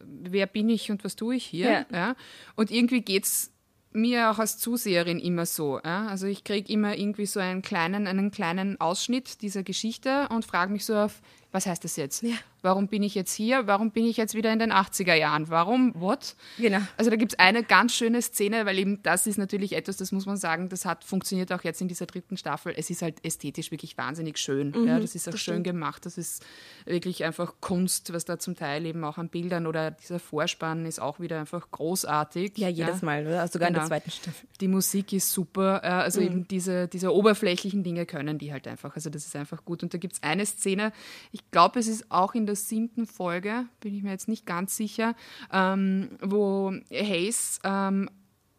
wer 0.00 0.47
bin 0.47 0.69
ich 0.69 0.90
und 0.90 1.05
was 1.05 1.17
tue 1.17 1.37
ich 1.37 1.45
hier? 1.45 1.71
Ja. 1.71 1.87
ja. 1.93 2.17
Und 2.57 2.71
irgendwie 2.71 3.02
geht 3.02 3.25
es 3.25 3.52
mir 3.92 4.30
auch 4.30 4.38
als 4.38 4.59
Zuseherin 4.59 5.18
immer 5.18 5.47
so. 5.47 5.80
Ja? 5.85 6.06
Also 6.06 6.26
ich 6.26 6.44
kriege 6.44 6.73
immer 6.73 6.97
irgendwie 6.97 7.26
so 7.26 7.40
einen 7.40 7.62
kleinen, 7.62 8.06
einen 8.06 8.30
kleinen 8.30 8.80
Ausschnitt 8.80 9.42
dieser 9.42 9.62
Geschichte 9.62 10.28
und 10.30 10.44
frage 10.44 10.73
mich 10.73 10.85
so 10.85 10.97
auf, 10.97 11.20
was 11.52 11.66
heißt 11.66 11.85
das 11.85 11.97
jetzt? 11.97 12.23
Ja. 12.23 12.37
Warum 12.62 12.88
bin 12.88 13.02
ich 13.02 13.14
jetzt 13.14 13.33
hier? 13.33 13.67
Warum 13.67 13.90
bin 13.90 14.05
ich 14.05 14.17
jetzt 14.17 14.35
wieder 14.35 14.52
in 14.52 14.59
den 14.59 14.73
80er 14.73 15.14
Jahren? 15.14 15.49
Warum? 15.49 15.95
What? 15.95 16.37
Genau. 16.59 16.81
Also 16.97 17.11
da 17.11 17.17
gibt 17.17 17.33
es 17.33 17.38
eine 17.38 17.62
ganz 17.62 17.95
schöne 17.95 18.21
Szene, 18.23 18.67
weil 18.67 18.79
eben 18.79 19.02
das 19.02 19.26
ist 19.26 19.38
natürlich 19.38 19.75
etwas, 19.75 19.97
das 19.97 20.12
muss 20.12 20.26
man 20.26 20.37
sagen, 20.37 20.69
das 20.69 20.85
hat 20.85 21.05
funktioniert 21.05 21.52
auch 21.52 21.64
jetzt 21.64 21.81
in 21.81 21.88
dieser 21.88 22.07
dritten 22.07 22.37
Staffel. 22.37 22.75
Es 22.76 22.90
ist 22.90 23.02
halt 23.02 23.25
ästhetisch 23.25 23.71
wirklich 23.71 23.97
wahnsinnig 23.97 24.38
schön. 24.38 24.73
Mhm, 24.73 24.87
ja, 24.87 25.00
das 25.00 25.14
ist 25.14 25.29
auch 25.29 25.33
das 25.33 25.40
schön 25.40 25.55
stimmt. 25.55 25.64
gemacht. 25.64 26.07
Das 26.07 26.19
ist 26.19 26.45
wirklich 26.85 27.25
einfach 27.25 27.55
Kunst, 27.61 28.12
was 28.12 28.25
da 28.25 28.38
zum 28.38 28.57
Teil 28.57 28.85
eben 28.87 29.02
auch 29.05 29.19
an 29.19 29.29
Bildern 29.29 29.67
oder 29.67 29.90
dieser 29.90 30.19
Vorspann 30.19 30.87
ist 30.87 31.00
auch 31.00 31.21
wieder 31.21 31.40
einfach 31.40 31.71
großartig. 31.71 32.59
Ja, 32.59 32.69
jedes 32.69 33.00
ja. 33.00 33.07
Mal, 33.07 33.26
oder? 33.26 33.40
Also 33.40 33.55
sogar 33.55 33.69
genau. 33.69 33.85
in 33.85 33.88
der 33.88 33.99
genau. 33.99 34.09
zweiten 34.09 34.11
Staffel. 34.11 34.49
Die 34.61 34.69
Musik 34.69 35.12
ist 35.12 35.33
super. 35.33 35.83
Also 35.83 36.21
mhm. 36.21 36.26
eben 36.26 36.49
diese, 36.49 36.88
diese 36.88 37.14
oberflächlichen 37.14 37.83
Dinge 37.83 38.07
können 38.07 38.38
die 38.38 38.52
halt 38.52 38.69
einfach. 38.69 38.95
Also 38.97 39.11
das 39.11 39.26
ist 39.26 39.37
einfach 39.37 39.64
gut. 39.64 39.83
Und 39.83 39.95
da 39.95 39.99
gibt 39.99 40.14
es 40.14 40.23
eine 40.23 40.45
Szene, 40.45 40.93
ich 41.33 41.50
glaube, 41.50 41.79
es 41.79 41.87
ist 41.87 42.11
auch 42.11 42.35
in 42.35 42.47
der 42.47 42.50
siebten 42.54 43.07
Folge, 43.07 43.66
bin 43.80 43.95
ich 43.95 44.02
mir 44.02 44.11
jetzt 44.11 44.28
nicht 44.28 44.47
ganz 44.47 44.76
sicher, 44.76 45.14
ähm, 45.52 46.11
wo 46.21 46.73
Hayes 46.90 47.61
ähm, 47.64 48.09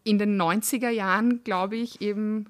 in 0.04 0.18
den 0.18 0.42
90er 0.42 0.90
Jahren, 0.90 1.44
glaube 1.44 1.78
ich, 1.78 2.02
eben 2.02 2.48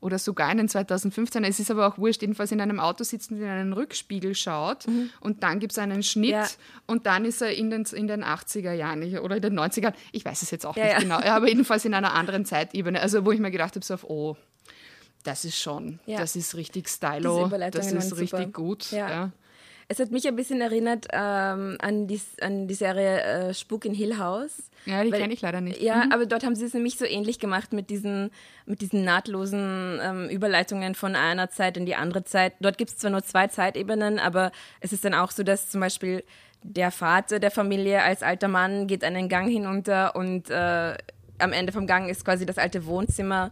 oder 0.00 0.18
sogar 0.18 0.50
in 0.50 0.56
den 0.56 0.68
2015, 0.68 1.44
es 1.44 1.60
ist 1.60 1.70
aber 1.70 1.86
auch 1.86 1.98
wurscht, 1.98 2.22
jedenfalls 2.22 2.52
in 2.52 2.60
einem 2.60 2.80
Auto 2.80 3.04
sitzt 3.04 3.30
und 3.30 3.38
in 3.38 3.44
einen 3.44 3.72
Rückspiegel 3.74 4.34
schaut 4.34 4.86
mhm. 4.88 5.10
und 5.20 5.42
dann 5.42 5.60
gibt 5.60 5.72
es 5.72 5.78
einen 5.78 6.02
Schnitt 6.02 6.30
ja. 6.30 6.46
und 6.86 7.04
dann 7.04 7.26
ist 7.26 7.42
er 7.42 7.52
in 7.52 7.68
den, 7.68 7.84
in 7.84 8.06
den 8.06 8.24
80er 8.24 8.72
Jahren 8.72 9.18
oder 9.18 9.36
in 9.36 9.42
den 9.42 9.58
90er, 9.58 9.92
ich 10.12 10.24
weiß 10.24 10.40
es 10.40 10.50
jetzt 10.50 10.64
auch 10.64 10.76
ja, 10.76 10.84
nicht 10.84 10.92
ja. 10.94 10.98
genau, 11.00 11.18
aber 11.20 11.48
jedenfalls 11.48 11.84
in 11.84 11.92
einer 11.92 12.14
anderen 12.14 12.46
Zeitebene, 12.46 13.00
also 13.00 13.26
wo 13.26 13.32
ich 13.32 13.40
mir 13.40 13.50
gedacht 13.50 13.74
habe, 13.74 13.84
so 13.84 13.94
auf, 13.94 14.04
oh, 14.04 14.36
das 15.22 15.44
ist 15.44 15.58
schon, 15.58 16.00
das 16.06 16.34
ist 16.34 16.54
richtig 16.54 16.88
stylo, 16.88 17.48
das 17.48 17.92
ist 17.92 18.16
richtig 18.16 18.30
super. 18.30 18.46
gut. 18.46 18.90
Ja. 18.90 19.32
Es 19.90 19.98
hat 19.98 20.12
mich 20.12 20.28
ein 20.28 20.36
bisschen 20.36 20.60
erinnert 20.60 21.08
ähm, 21.12 21.76
an, 21.80 22.06
die, 22.06 22.20
an 22.40 22.68
die 22.68 22.74
Serie 22.74 23.22
äh, 23.22 23.54
Spuk 23.54 23.84
in 23.84 23.92
Hill 23.92 24.18
House. 24.18 24.70
Ja, 24.86 25.02
die 25.02 25.10
kenne 25.10 25.34
ich 25.34 25.40
leider 25.40 25.60
nicht. 25.60 25.82
Ja, 25.82 26.04
mhm. 26.04 26.12
aber 26.12 26.26
dort 26.26 26.44
haben 26.44 26.54
sie 26.54 26.64
es 26.64 26.74
nämlich 26.74 26.96
so 26.96 27.04
ähnlich 27.04 27.40
gemacht 27.40 27.72
mit 27.72 27.90
diesen, 27.90 28.30
mit 28.66 28.82
diesen 28.82 29.02
nahtlosen 29.02 29.98
ähm, 30.00 30.28
Überleitungen 30.30 30.94
von 30.94 31.16
einer 31.16 31.50
Zeit 31.50 31.76
in 31.76 31.86
die 31.86 31.96
andere 31.96 32.22
Zeit. 32.22 32.52
Dort 32.60 32.78
gibt 32.78 32.92
es 32.92 32.98
zwar 32.98 33.10
nur 33.10 33.24
zwei 33.24 33.48
Zeitebenen, 33.48 34.20
aber 34.20 34.52
es 34.78 34.92
ist 34.92 35.04
dann 35.04 35.12
auch 35.12 35.32
so, 35.32 35.42
dass 35.42 35.70
zum 35.70 35.80
Beispiel 35.80 36.22
der 36.62 36.92
Vater 36.92 37.40
der 37.40 37.50
Familie 37.50 38.00
als 38.00 38.22
alter 38.22 38.46
Mann 38.46 38.86
geht 38.86 39.02
einen 39.02 39.28
Gang 39.28 39.50
hinunter 39.50 40.14
und 40.14 40.50
äh, 40.50 40.94
am 41.40 41.52
Ende 41.52 41.72
vom 41.72 41.88
Gang 41.88 42.08
ist 42.08 42.24
quasi 42.24 42.46
das 42.46 42.58
alte 42.58 42.86
Wohnzimmer 42.86 43.50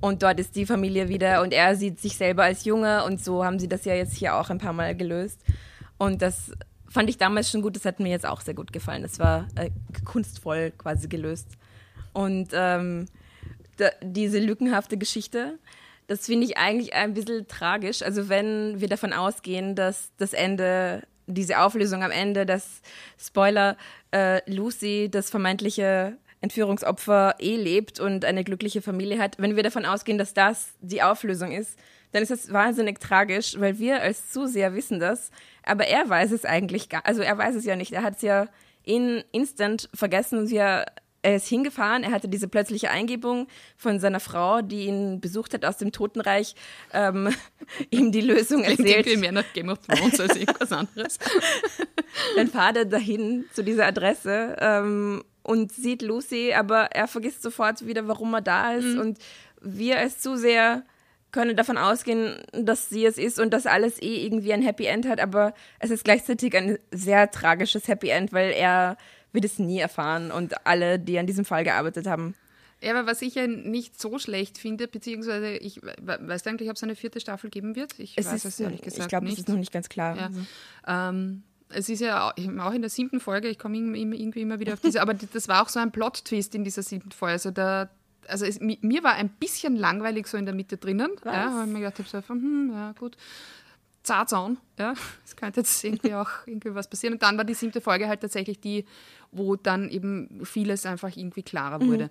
und 0.00 0.22
dort 0.22 0.38
ist 0.38 0.54
die 0.54 0.64
Familie 0.64 1.08
wieder 1.08 1.42
und 1.42 1.52
er 1.52 1.74
sieht 1.74 1.98
sich 1.98 2.16
selber 2.16 2.44
als 2.44 2.64
Junge 2.64 3.04
und 3.04 3.24
so 3.24 3.44
haben 3.44 3.58
sie 3.58 3.68
das 3.68 3.84
ja 3.84 3.94
jetzt 3.94 4.14
hier 4.14 4.36
auch 4.36 4.48
ein 4.48 4.58
paar 4.58 4.72
Mal 4.72 4.94
gelöst. 4.94 5.40
Und 6.02 6.20
das 6.20 6.50
fand 6.88 7.08
ich 7.08 7.16
damals 7.16 7.48
schon 7.48 7.62
gut. 7.62 7.76
Das 7.76 7.84
hat 7.84 8.00
mir 8.00 8.08
jetzt 8.08 8.26
auch 8.26 8.40
sehr 8.40 8.54
gut 8.54 8.72
gefallen. 8.72 9.02
Das 9.02 9.20
war 9.20 9.46
äh, 9.54 9.70
kunstvoll 10.04 10.72
quasi 10.76 11.06
gelöst. 11.06 11.46
Und 12.12 12.48
ähm, 12.52 13.06
da, 13.76 13.90
diese 14.02 14.40
lückenhafte 14.40 14.98
Geschichte, 14.98 15.60
das 16.08 16.26
finde 16.26 16.44
ich 16.46 16.56
eigentlich 16.56 16.92
ein 16.94 17.14
bisschen 17.14 17.46
tragisch. 17.46 18.02
Also 18.02 18.28
wenn 18.28 18.80
wir 18.80 18.88
davon 18.88 19.12
ausgehen, 19.12 19.76
dass 19.76 20.10
das 20.16 20.32
Ende, 20.32 21.06
diese 21.28 21.60
Auflösung 21.60 22.02
am 22.02 22.10
Ende, 22.10 22.46
dass 22.46 22.82
Spoiler, 23.16 23.76
äh, 24.10 24.40
Lucy, 24.52 25.08
das 25.08 25.30
vermeintliche 25.30 26.16
Entführungsopfer, 26.40 27.36
eh 27.38 27.54
lebt 27.54 28.00
und 28.00 28.24
eine 28.24 28.42
glückliche 28.42 28.82
Familie 28.82 29.20
hat, 29.20 29.38
wenn 29.38 29.54
wir 29.54 29.62
davon 29.62 29.86
ausgehen, 29.86 30.18
dass 30.18 30.34
das 30.34 30.72
die 30.80 31.00
Auflösung 31.00 31.52
ist, 31.52 31.78
dann 32.12 32.22
ist 32.22 32.30
das 32.30 32.52
wahnsinnig 32.52 33.00
tragisch, 33.00 33.58
weil 33.58 33.78
wir 33.78 34.00
als 34.00 34.30
Zuseher 34.30 34.74
wissen 34.74 35.00
das, 35.00 35.30
aber 35.64 35.86
er 35.86 36.08
weiß 36.08 36.32
es 36.32 36.44
eigentlich 36.44 36.88
gar, 36.88 37.04
also 37.06 37.22
er 37.22 37.36
weiß 37.36 37.54
es 37.56 37.64
ja 37.64 37.76
nicht. 37.76 37.92
Er 37.92 38.02
hat 38.02 38.16
es 38.16 38.22
ja 38.22 38.48
in 38.84 39.22
instant 39.32 39.88
vergessen. 39.94 40.50
Wir, 40.50 40.86
er 41.22 41.36
ist 41.36 41.46
hingefahren, 41.46 42.02
er 42.02 42.10
hatte 42.10 42.28
diese 42.28 42.48
plötzliche 42.48 42.90
Eingebung 42.90 43.46
von 43.76 44.00
seiner 44.00 44.20
Frau, 44.20 44.60
die 44.60 44.86
ihn 44.86 45.20
besucht 45.20 45.54
hat 45.54 45.64
aus 45.64 45.78
dem 45.78 45.92
Totenreich, 45.92 46.54
ähm, 46.92 47.30
ihm 47.90 48.12
die 48.12 48.20
Lösung 48.20 48.64
erzählt. 48.64 49.06
Klingt 49.06 49.20
mehr 49.20 49.32
nach 49.32 49.50
Game 49.54 49.68
of 49.68 49.78
Thrones 49.86 50.20
als 50.20 50.36
irgendwas 50.36 50.72
anderes. 50.72 51.18
Dann 52.36 52.48
fahrt 52.48 52.76
er 52.76 52.84
dahin 52.84 53.46
zu 53.52 53.64
dieser 53.64 53.86
Adresse 53.86 54.56
ähm, 54.60 55.24
und 55.42 55.72
sieht 55.72 56.02
Lucy, 56.02 56.52
aber 56.52 56.86
er 56.92 57.08
vergisst 57.08 57.42
sofort 57.42 57.86
wieder, 57.86 58.06
warum 58.06 58.34
er 58.34 58.42
da 58.42 58.74
ist. 58.74 58.84
Mhm. 58.84 59.00
Und 59.00 59.18
wir 59.60 59.98
als 59.98 60.20
Zuseher 60.20 60.84
könne 61.32 61.54
davon 61.54 61.78
ausgehen, 61.78 62.36
dass 62.52 62.88
sie 62.88 63.04
es 63.04 63.18
ist 63.18 63.40
und 63.40 63.52
dass 63.52 63.66
alles 63.66 64.00
eh 64.00 64.24
irgendwie 64.24 64.52
ein 64.52 64.62
Happy 64.62 64.84
End 64.84 65.08
hat, 65.08 65.20
aber 65.20 65.54
es 65.78 65.90
ist 65.90 66.04
gleichzeitig 66.04 66.54
ein 66.56 66.78
sehr 66.90 67.30
tragisches 67.30 67.88
Happy 67.88 68.10
End, 68.10 68.32
weil 68.32 68.52
er 68.52 68.96
wird 69.32 69.44
es 69.44 69.58
nie 69.58 69.78
erfahren 69.78 70.30
und 70.30 70.66
alle, 70.66 70.98
die 70.98 71.18
an 71.18 71.26
diesem 71.26 71.44
Fall 71.44 71.64
gearbeitet 71.64 72.06
haben. 72.06 72.34
Ja, 72.82 72.98
aber 72.98 73.06
was 73.06 73.22
ich 73.22 73.36
ja 73.36 73.46
nicht 73.46 74.00
so 74.00 74.18
schlecht 74.18 74.58
finde, 74.58 74.88
beziehungsweise 74.88 75.54
ich 75.56 75.80
weiß 75.82 76.46
eigentlich, 76.46 76.68
ob 76.68 76.76
es 76.76 76.82
eine 76.82 76.96
vierte 76.96 77.20
Staffel 77.20 77.48
geben 77.48 77.76
wird. 77.76 77.98
Ich 77.98 78.18
es 78.18 78.26
weiß 78.26 78.44
ist, 78.44 78.44
es 78.44 78.60
ehrlich 78.60 78.82
gesagt 78.82 79.04
Ich 79.04 79.08
glaube, 79.08 79.28
es 79.28 79.38
ist 79.38 79.48
noch 79.48 79.56
nicht 79.56 79.72
ganz 79.72 79.88
klar. 79.88 80.16
Ja. 80.16 80.28
Mhm. 80.28 80.46
Ähm, 80.86 81.42
es 81.68 81.88
ist 81.88 82.00
ja 82.00 82.32
auch 82.32 82.36
in 82.72 82.82
der 82.82 82.90
siebten 82.90 83.20
Folge, 83.20 83.48
ich 83.48 83.58
komme 83.58 83.78
irgendwie 83.78 84.42
immer 84.42 84.60
wieder 84.60 84.74
auf 84.74 84.80
diese, 84.80 85.00
aber 85.00 85.14
das 85.14 85.48
war 85.48 85.62
auch 85.62 85.68
so 85.68 85.80
ein 85.80 85.92
Plot-Twist 85.92 86.54
in 86.54 86.64
dieser 86.64 86.82
siebten 86.82 87.12
Folge. 87.12 87.32
Also 87.32 87.50
da, 87.50 87.88
also 88.28 88.44
es, 88.44 88.60
mir 88.60 89.02
war 89.02 89.14
ein 89.14 89.28
bisschen 89.28 89.76
langweilig 89.76 90.26
so 90.26 90.36
in 90.36 90.46
der 90.46 90.54
Mitte 90.54 90.76
drinnen. 90.76 91.10
Was? 91.22 91.34
Ja, 91.34 91.56
weil 91.56 91.66
ich 91.66 91.72
mir 91.72 91.78
gedacht 91.80 91.98
habe, 91.98 92.08
so, 92.08 92.28
hm, 92.28 92.70
ja 92.72 92.92
gut, 92.98 93.16
Zarzahn, 94.02 94.58
ja, 94.78 94.94
es 95.24 95.36
könnte 95.36 95.60
jetzt 95.60 95.82
irgendwie 95.84 96.14
auch 96.14 96.30
irgendwie 96.46 96.74
was 96.74 96.88
passieren. 96.88 97.14
Und 97.14 97.22
dann 97.22 97.36
war 97.36 97.44
die 97.44 97.54
siebte 97.54 97.80
Folge 97.80 98.08
halt 98.08 98.20
tatsächlich 98.20 98.60
die, 98.60 98.84
wo 99.30 99.56
dann 99.56 99.88
eben 99.88 100.44
vieles 100.44 100.86
einfach 100.86 101.16
irgendwie 101.16 101.42
klarer 101.42 101.80
wurde. 101.80 102.04
Mhm. 102.04 102.10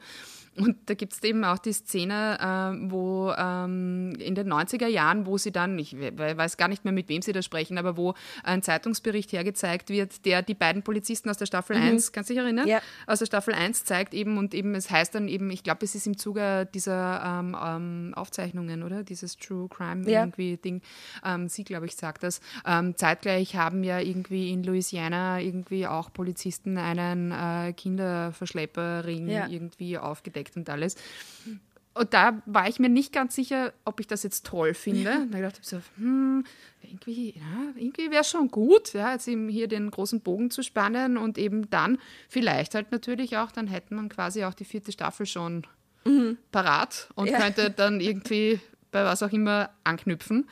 Und 0.57 0.77
da 0.87 0.95
gibt 0.95 1.13
es 1.13 1.23
eben 1.23 1.45
auch 1.45 1.59
die 1.59 1.71
Szene, 1.71 2.37
äh, 2.39 2.91
wo 2.91 3.31
ähm, 3.37 4.13
in 4.19 4.35
den 4.35 4.51
90er 4.51 4.87
Jahren, 4.87 5.25
wo 5.25 5.37
sie 5.37 5.51
dann, 5.51 5.79
ich 5.79 5.95
weiß 5.95 6.57
gar 6.57 6.67
nicht 6.67 6.83
mehr, 6.83 6.91
mit 6.91 7.07
wem 7.07 7.21
sie 7.21 7.31
da 7.31 7.41
sprechen, 7.41 7.77
aber 7.77 7.95
wo 7.95 8.15
ein 8.43 8.61
Zeitungsbericht 8.61 9.31
hergezeigt 9.31 9.89
wird, 9.89 10.25
der 10.25 10.41
die 10.41 10.53
beiden 10.53 10.83
Polizisten 10.83 11.29
aus 11.29 11.37
der 11.37 11.45
Staffel 11.45 11.77
mhm. 11.77 11.83
1, 11.83 12.11
kannst 12.11 12.29
du 12.29 12.33
dich 12.33 12.43
erinnern? 12.43 12.67
Ja. 12.67 12.81
Aus 13.07 13.19
der 13.19 13.27
Staffel 13.27 13.53
1 13.53 13.85
zeigt 13.85 14.13
eben 14.13 14.37
und 14.37 14.53
eben, 14.53 14.75
es 14.75 14.91
heißt 14.91 15.15
dann 15.15 15.29
eben, 15.29 15.49
ich 15.51 15.63
glaube, 15.63 15.85
es 15.85 15.95
ist 15.95 16.05
im 16.05 16.17
Zuge 16.17 16.67
dieser 16.73 17.39
ähm, 17.39 17.55
ähm, 17.63 18.13
Aufzeichnungen, 18.15 18.83
oder? 18.83 19.03
Dieses 19.03 19.37
True 19.37 19.69
Crime 19.69 20.09
ja. 20.09 20.23
irgendwie 20.23 20.57
Ding. 20.57 20.81
Ähm, 21.23 21.47
sie, 21.47 21.63
glaube 21.63 21.85
ich, 21.85 21.95
sagt 21.95 22.23
das. 22.23 22.41
Ähm, 22.65 22.97
zeitgleich 22.97 23.55
haben 23.55 23.85
ja 23.85 23.99
irgendwie 23.99 24.51
in 24.51 24.63
Louisiana 24.63 25.39
irgendwie 25.39 25.87
auch 25.87 26.11
Polizisten 26.11 26.77
einen 26.77 27.31
äh, 27.31 27.71
Kinderverschlepperring 27.71 29.29
ja. 29.29 29.47
irgendwie 29.47 29.97
aufgedeckt 29.97 30.40
entdeckt 30.41 30.57
und 30.57 30.69
alles. 30.69 30.95
Und 31.93 32.13
da 32.13 32.41
war 32.45 32.69
ich 32.69 32.79
mir 32.79 32.87
nicht 32.87 33.11
ganz 33.11 33.35
sicher, 33.35 33.73
ob 33.83 33.99
ich 33.99 34.07
das 34.07 34.23
jetzt 34.23 34.45
toll 34.45 34.73
finde. 34.73 35.09
Ja. 35.09 35.25
Da 35.29 35.41
dachte 35.41 35.59
ich 35.61 35.67
so, 35.67 35.81
hm, 35.97 36.45
irgendwie, 36.81 37.31
ja, 37.35 37.73
irgendwie 37.75 38.09
wäre 38.11 38.21
es 38.21 38.29
schon 38.29 38.49
gut, 38.49 38.93
ja, 38.93 39.11
jetzt 39.11 39.27
eben 39.27 39.49
hier 39.49 39.67
den 39.67 39.91
großen 39.91 40.21
Bogen 40.21 40.51
zu 40.51 40.63
spannen 40.63 41.17
und 41.17 41.37
eben 41.37 41.69
dann 41.69 41.97
vielleicht 42.29 42.75
halt 42.75 42.91
natürlich 42.91 43.35
auch, 43.37 43.51
dann 43.51 43.67
hätten 43.67 43.95
man 43.95 44.07
quasi 44.07 44.45
auch 44.45 44.53
die 44.53 44.63
vierte 44.63 44.93
Staffel 44.93 45.25
schon 45.25 45.67
mhm. 46.05 46.37
parat 46.53 47.09
und 47.15 47.27
ja. 47.27 47.37
könnte 47.39 47.71
dann 47.71 47.99
irgendwie 47.99 48.61
bei 48.91 49.03
was 49.03 49.23
auch 49.23 49.31
immer 49.31 49.69
anknüpfen 49.83 50.47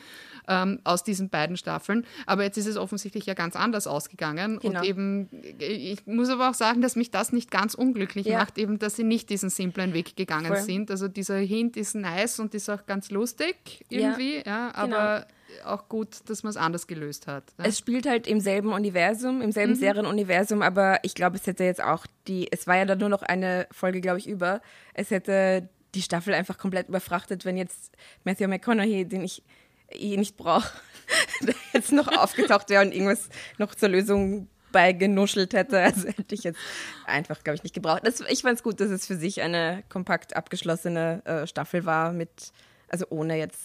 ähm, 0.49 0.79
aus 0.83 1.03
diesen 1.03 1.29
beiden 1.29 1.55
Staffeln. 1.55 2.05
Aber 2.25 2.43
jetzt 2.43 2.57
ist 2.57 2.65
es 2.65 2.75
offensichtlich 2.75 3.25
ja 3.25 3.35
ganz 3.35 3.55
anders 3.55 3.87
ausgegangen. 3.87 4.59
Genau. 4.59 4.79
Und 4.79 4.85
eben, 4.85 5.29
ich 5.59 6.05
muss 6.07 6.29
aber 6.29 6.49
auch 6.49 6.53
sagen, 6.53 6.81
dass 6.81 6.95
mich 6.95 7.11
das 7.11 7.31
nicht 7.31 7.51
ganz 7.51 7.75
unglücklich 7.75 8.25
ja. 8.25 8.39
macht, 8.39 8.57
eben, 8.57 8.79
dass 8.79 8.95
sie 8.95 9.03
nicht 9.03 9.29
diesen 9.29 9.49
simplen 9.49 9.93
Weg 9.93 10.17
gegangen 10.17 10.47
Voll. 10.47 10.61
sind. 10.61 10.91
Also 10.91 11.07
dieser 11.07 11.37
Hint 11.37 11.77
ist 11.77 11.95
nice 11.95 12.39
und 12.39 12.53
ist 12.55 12.69
auch 12.69 12.85
ganz 12.87 13.11
lustig 13.11 13.85
irgendwie, 13.89 14.37
ja, 14.37 14.43
ja 14.45 14.71
aber 14.73 15.25
genau. 15.47 15.73
auch 15.73 15.87
gut, 15.87 16.17
dass 16.27 16.41
man 16.43 16.49
es 16.49 16.57
anders 16.57 16.87
gelöst 16.87 17.27
hat. 17.27 17.43
Ja. 17.59 17.65
Es 17.65 17.77
spielt 17.77 18.07
halt 18.07 18.25
im 18.25 18.39
selben 18.39 18.73
Universum, 18.73 19.41
im 19.41 19.51
selben 19.51 19.73
mhm. 19.73 19.77
Serienuniversum, 19.77 20.63
aber 20.63 20.99
ich 21.03 21.13
glaube, 21.13 21.37
es 21.37 21.45
hätte 21.45 21.63
jetzt 21.63 21.83
auch 21.83 22.07
die, 22.27 22.51
es 22.51 22.65
war 22.65 22.77
ja 22.77 22.85
da 22.85 22.95
nur 22.95 23.09
noch 23.09 23.21
eine 23.21 23.67
Folge, 23.71 24.01
glaube 24.01 24.17
ich, 24.17 24.27
über. 24.27 24.61
Es 24.95 25.11
hätte 25.11 25.69
die 25.95 26.01
Staffel 26.01 26.33
einfach 26.33 26.57
komplett 26.57 26.89
überfrachtet, 26.89 27.45
wenn 27.45 27.57
jetzt 27.57 27.91
Matthew 28.23 28.47
McConaughey, 28.47 29.05
den 29.05 29.23
ich 29.23 29.43
eh 29.91 30.17
nicht 30.17 30.37
brauche, 30.37 30.71
jetzt 31.73 31.91
noch 31.91 32.07
aufgetaucht 32.07 32.69
wäre 32.69 32.83
und 32.83 32.93
irgendwas 32.93 33.29
noch 33.57 33.73
zur 33.75 33.89
Lösung 33.89 34.47
beigenuschelt 34.71 35.53
hätte. 35.53 35.79
Also 35.79 36.07
hätte 36.07 36.35
ich 36.35 36.43
jetzt 36.43 36.59
einfach, 37.05 37.43
glaube 37.43 37.55
ich, 37.55 37.63
nicht 37.63 37.73
gebraucht. 37.73 38.01
Das, 38.03 38.21
ich 38.21 38.41
fand 38.41 38.55
es 38.55 38.63
gut, 38.63 38.79
dass 38.79 38.89
es 38.89 39.07
für 39.07 39.15
sich 39.15 39.41
eine 39.41 39.83
kompakt 39.89 40.35
abgeschlossene 40.35 41.25
äh, 41.25 41.47
Staffel 41.47 41.85
war, 41.85 42.13
mit, 42.13 42.53
also 42.87 43.05
ohne 43.09 43.37
jetzt 43.37 43.59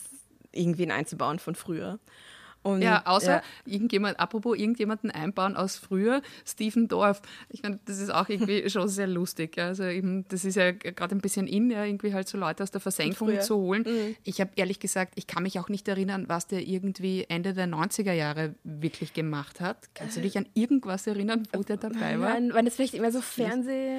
irgendwen 0.52 0.90
einzubauen 0.90 1.38
von 1.38 1.54
früher. 1.54 1.98
Und, 2.64 2.80
ja, 2.80 3.02
außer 3.04 3.36
ja. 3.36 3.42
irgendjemand, 3.66 4.18
apropos 4.18 4.58
irgendjemanden 4.58 5.10
einbauen 5.10 5.54
aus 5.54 5.76
früher, 5.76 6.22
Stephen 6.46 6.88
Dorff. 6.88 7.20
Ich 7.50 7.62
meine, 7.62 7.78
das 7.84 7.98
ist 7.98 8.08
auch 8.08 8.30
irgendwie 8.30 8.68
schon 8.70 8.88
sehr 8.88 9.06
lustig. 9.06 9.58
Ja. 9.58 9.66
Also 9.66 9.84
eben, 9.84 10.26
das 10.28 10.46
ist 10.46 10.54
ja 10.54 10.72
gerade 10.72 11.14
ein 11.14 11.20
bisschen 11.20 11.46
in, 11.46 11.70
ja, 11.70 11.84
irgendwie 11.84 12.14
halt 12.14 12.26
so 12.26 12.38
Leute 12.38 12.62
aus 12.62 12.70
der 12.70 12.80
Versenkung 12.80 13.38
zu 13.42 13.56
holen. 13.56 13.84
Mhm. 13.86 14.16
Ich 14.24 14.40
habe 14.40 14.50
ehrlich 14.56 14.80
gesagt, 14.80 15.12
ich 15.16 15.26
kann 15.26 15.42
mich 15.42 15.60
auch 15.60 15.68
nicht 15.68 15.86
erinnern, 15.88 16.24
was 16.28 16.46
der 16.46 16.66
irgendwie 16.66 17.26
Ende 17.28 17.52
der 17.52 17.66
90er 17.66 18.12
Jahre 18.12 18.54
wirklich 18.64 19.12
gemacht 19.12 19.60
hat. 19.60 19.90
Kannst 19.92 20.16
du 20.16 20.22
dich 20.22 20.38
an 20.38 20.46
irgendwas 20.54 21.06
erinnern, 21.06 21.46
wo 21.52 21.62
der 21.62 21.76
dabei 21.76 22.18
war? 22.18 22.32
Waren, 22.32 22.54
waren 22.54 22.64
das 22.64 22.76
vielleicht 22.76 22.94
immer 22.94 23.12
so 23.12 23.20
Fernseh? 23.20 23.98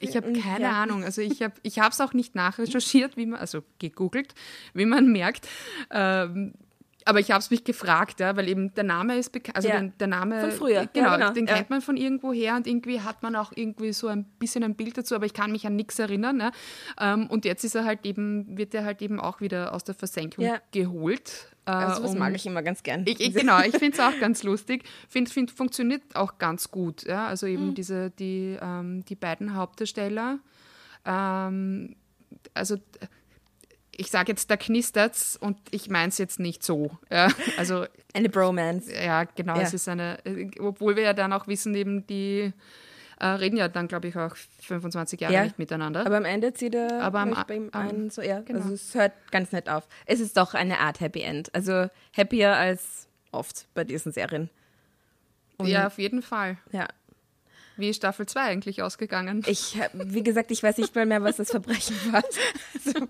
Ich 0.00 0.16
habe 0.16 0.32
keine 0.32 0.64
ja. 0.64 0.82
Ahnung. 0.82 1.04
Also 1.04 1.20
ich 1.20 1.42
habe 1.42 1.54
es 1.62 2.00
auch 2.00 2.14
nicht 2.14 2.34
nachrecherchiert, 2.34 3.18
wie 3.18 3.26
man, 3.26 3.40
also 3.40 3.62
gegoogelt, 3.78 4.34
wie 4.72 4.86
man 4.86 5.12
merkt. 5.12 5.46
Ähm, 5.90 6.54
aber 7.06 7.20
ich 7.20 7.30
habe 7.30 7.38
es 7.38 7.50
mich 7.50 7.64
gefragt, 7.64 8.20
ja, 8.20 8.36
weil 8.36 8.48
eben 8.48 8.74
der 8.74 8.84
Name 8.84 9.16
ist 9.16 9.30
bekannt, 9.30 9.56
also 9.56 9.68
ja. 9.68 9.78
den, 9.78 9.92
der 9.98 10.08
Name 10.08 10.40
von 10.40 10.50
früher, 10.50 10.88
genau, 10.92 11.10
ja, 11.10 11.16
genau. 11.16 11.32
den 11.32 11.46
kennt 11.46 11.70
man 11.70 11.80
von 11.80 11.96
irgendwo 11.96 12.32
her 12.32 12.56
und 12.56 12.66
irgendwie 12.66 13.00
hat 13.00 13.22
man 13.22 13.36
auch 13.36 13.52
irgendwie 13.54 13.92
so 13.92 14.08
ein 14.08 14.24
bisschen 14.38 14.64
ein 14.64 14.74
Bild 14.74 14.98
dazu, 14.98 15.14
aber 15.14 15.24
ich 15.24 15.32
kann 15.32 15.52
mich 15.52 15.66
an 15.66 15.76
nichts 15.76 15.98
erinnern. 15.98 16.50
Ähm, 17.00 17.28
und 17.28 17.44
jetzt 17.44 17.64
ist 17.64 17.76
er 17.76 17.84
halt 17.84 18.04
eben, 18.04 18.58
wird 18.58 18.74
er 18.74 18.84
halt 18.84 19.00
eben 19.02 19.20
auch 19.20 19.40
wieder 19.40 19.72
aus 19.72 19.84
der 19.84 19.94
Versenkung 19.94 20.46
geholt. 20.72 21.48
Also 21.64 22.02
das 22.02 22.12
um, 22.12 22.18
mag 22.18 22.34
ich 22.34 22.46
immer 22.46 22.62
ganz 22.62 22.82
gern. 22.82 23.02
Ich, 23.06 23.20
ich, 23.20 23.34
genau, 23.34 23.60
ich 23.60 23.76
finde 23.76 23.92
es 23.92 24.00
auch 24.00 24.18
ganz 24.20 24.44
lustig. 24.44 24.84
Finde, 25.08 25.30
find, 25.30 25.50
funktioniert 25.50 26.02
auch 26.14 26.38
ganz 26.38 26.70
gut. 26.70 27.04
Ja? 27.04 27.26
Also 27.26 27.46
eben 27.46 27.68
mhm. 27.68 27.74
diese, 27.74 28.10
die, 28.10 28.56
ähm, 28.60 29.04
die 29.04 29.16
beiden 29.16 29.54
Hauptdarsteller. 29.54 30.38
Ähm, 31.04 31.96
also 32.54 32.76
ich 33.96 34.10
sage 34.10 34.32
jetzt, 34.32 34.50
da 34.50 34.56
knistert's 34.56 35.36
und 35.36 35.58
ich 35.70 35.88
meine 35.88 36.08
es 36.08 36.18
jetzt 36.18 36.38
nicht 36.38 36.62
so. 36.62 36.90
Ja, 37.10 37.28
also, 37.56 37.86
eine 38.12 38.28
Bromance. 38.28 38.92
Ja, 38.92 39.24
genau. 39.24 39.56
Ja. 39.56 39.62
Es 39.62 39.74
ist 39.74 39.88
eine, 39.88 40.18
obwohl 40.60 40.96
wir 40.96 41.02
ja 41.02 41.12
dann 41.12 41.32
auch 41.32 41.46
wissen, 41.46 41.74
eben 41.74 42.06
die 42.06 42.52
äh, 43.18 43.26
reden 43.26 43.56
ja 43.56 43.68
dann, 43.68 43.88
glaube 43.88 44.08
ich, 44.08 44.16
auch 44.16 44.36
25 44.60 45.20
Jahre 45.20 45.34
ja, 45.34 45.44
nicht 45.44 45.58
miteinander. 45.58 46.04
Aber 46.04 46.18
am 46.18 46.24
Ende 46.24 46.52
zieht 46.52 46.74
er 46.74 47.02
aber 47.02 47.20
am, 47.20 47.36
bei 47.46 47.56
ihm 47.56 47.70
ein, 47.72 48.10
so 48.10 48.20
eher. 48.20 48.42
Genau. 48.42 48.60
Also 48.60 48.74
es 48.74 48.94
hört 48.94 49.12
ganz 49.30 49.52
nett 49.52 49.68
auf. 49.68 49.88
Es 50.04 50.20
ist 50.20 50.36
doch 50.36 50.54
eine 50.54 50.80
Art 50.80 51.00
Happy 51.00 51.22
End. 51.22 51.54
Also 51.54 51.88
happier 52.16 52.54
als 52.56 53.08
oft 53.32 53.66
bei 53.74 53.84
diesen 53.84 54.12
Serien. 54.12 54.50
Und 55.56 55.68
ja, 55.68 55.86
auf 55.86 55.98
jeden 55.98 56.20
Fall. 56.20 56.58
Ja. 56.72 56.88
Wie 57.76 57.90
ist 57.90 57.96
Staffel 57.96 58.26
2 58.26 58.40
eigentlich 58.40 58.82
ausgegangen? 58.82 59.42
Ich, 59.46 59.78
wie 59.92 60.22
gesagt, 60.22 60.50
ich 60.50 60.62
weiß 60.62 60.78
nicht 60.78 60.94
mal 60.94 61.06
mehr, 61.06 61.22
was 61.22 61.36
das 61.36 61.50
Verbrechen 61.50 61.96
war. 62.10 62.22
Also, 62.74 63.06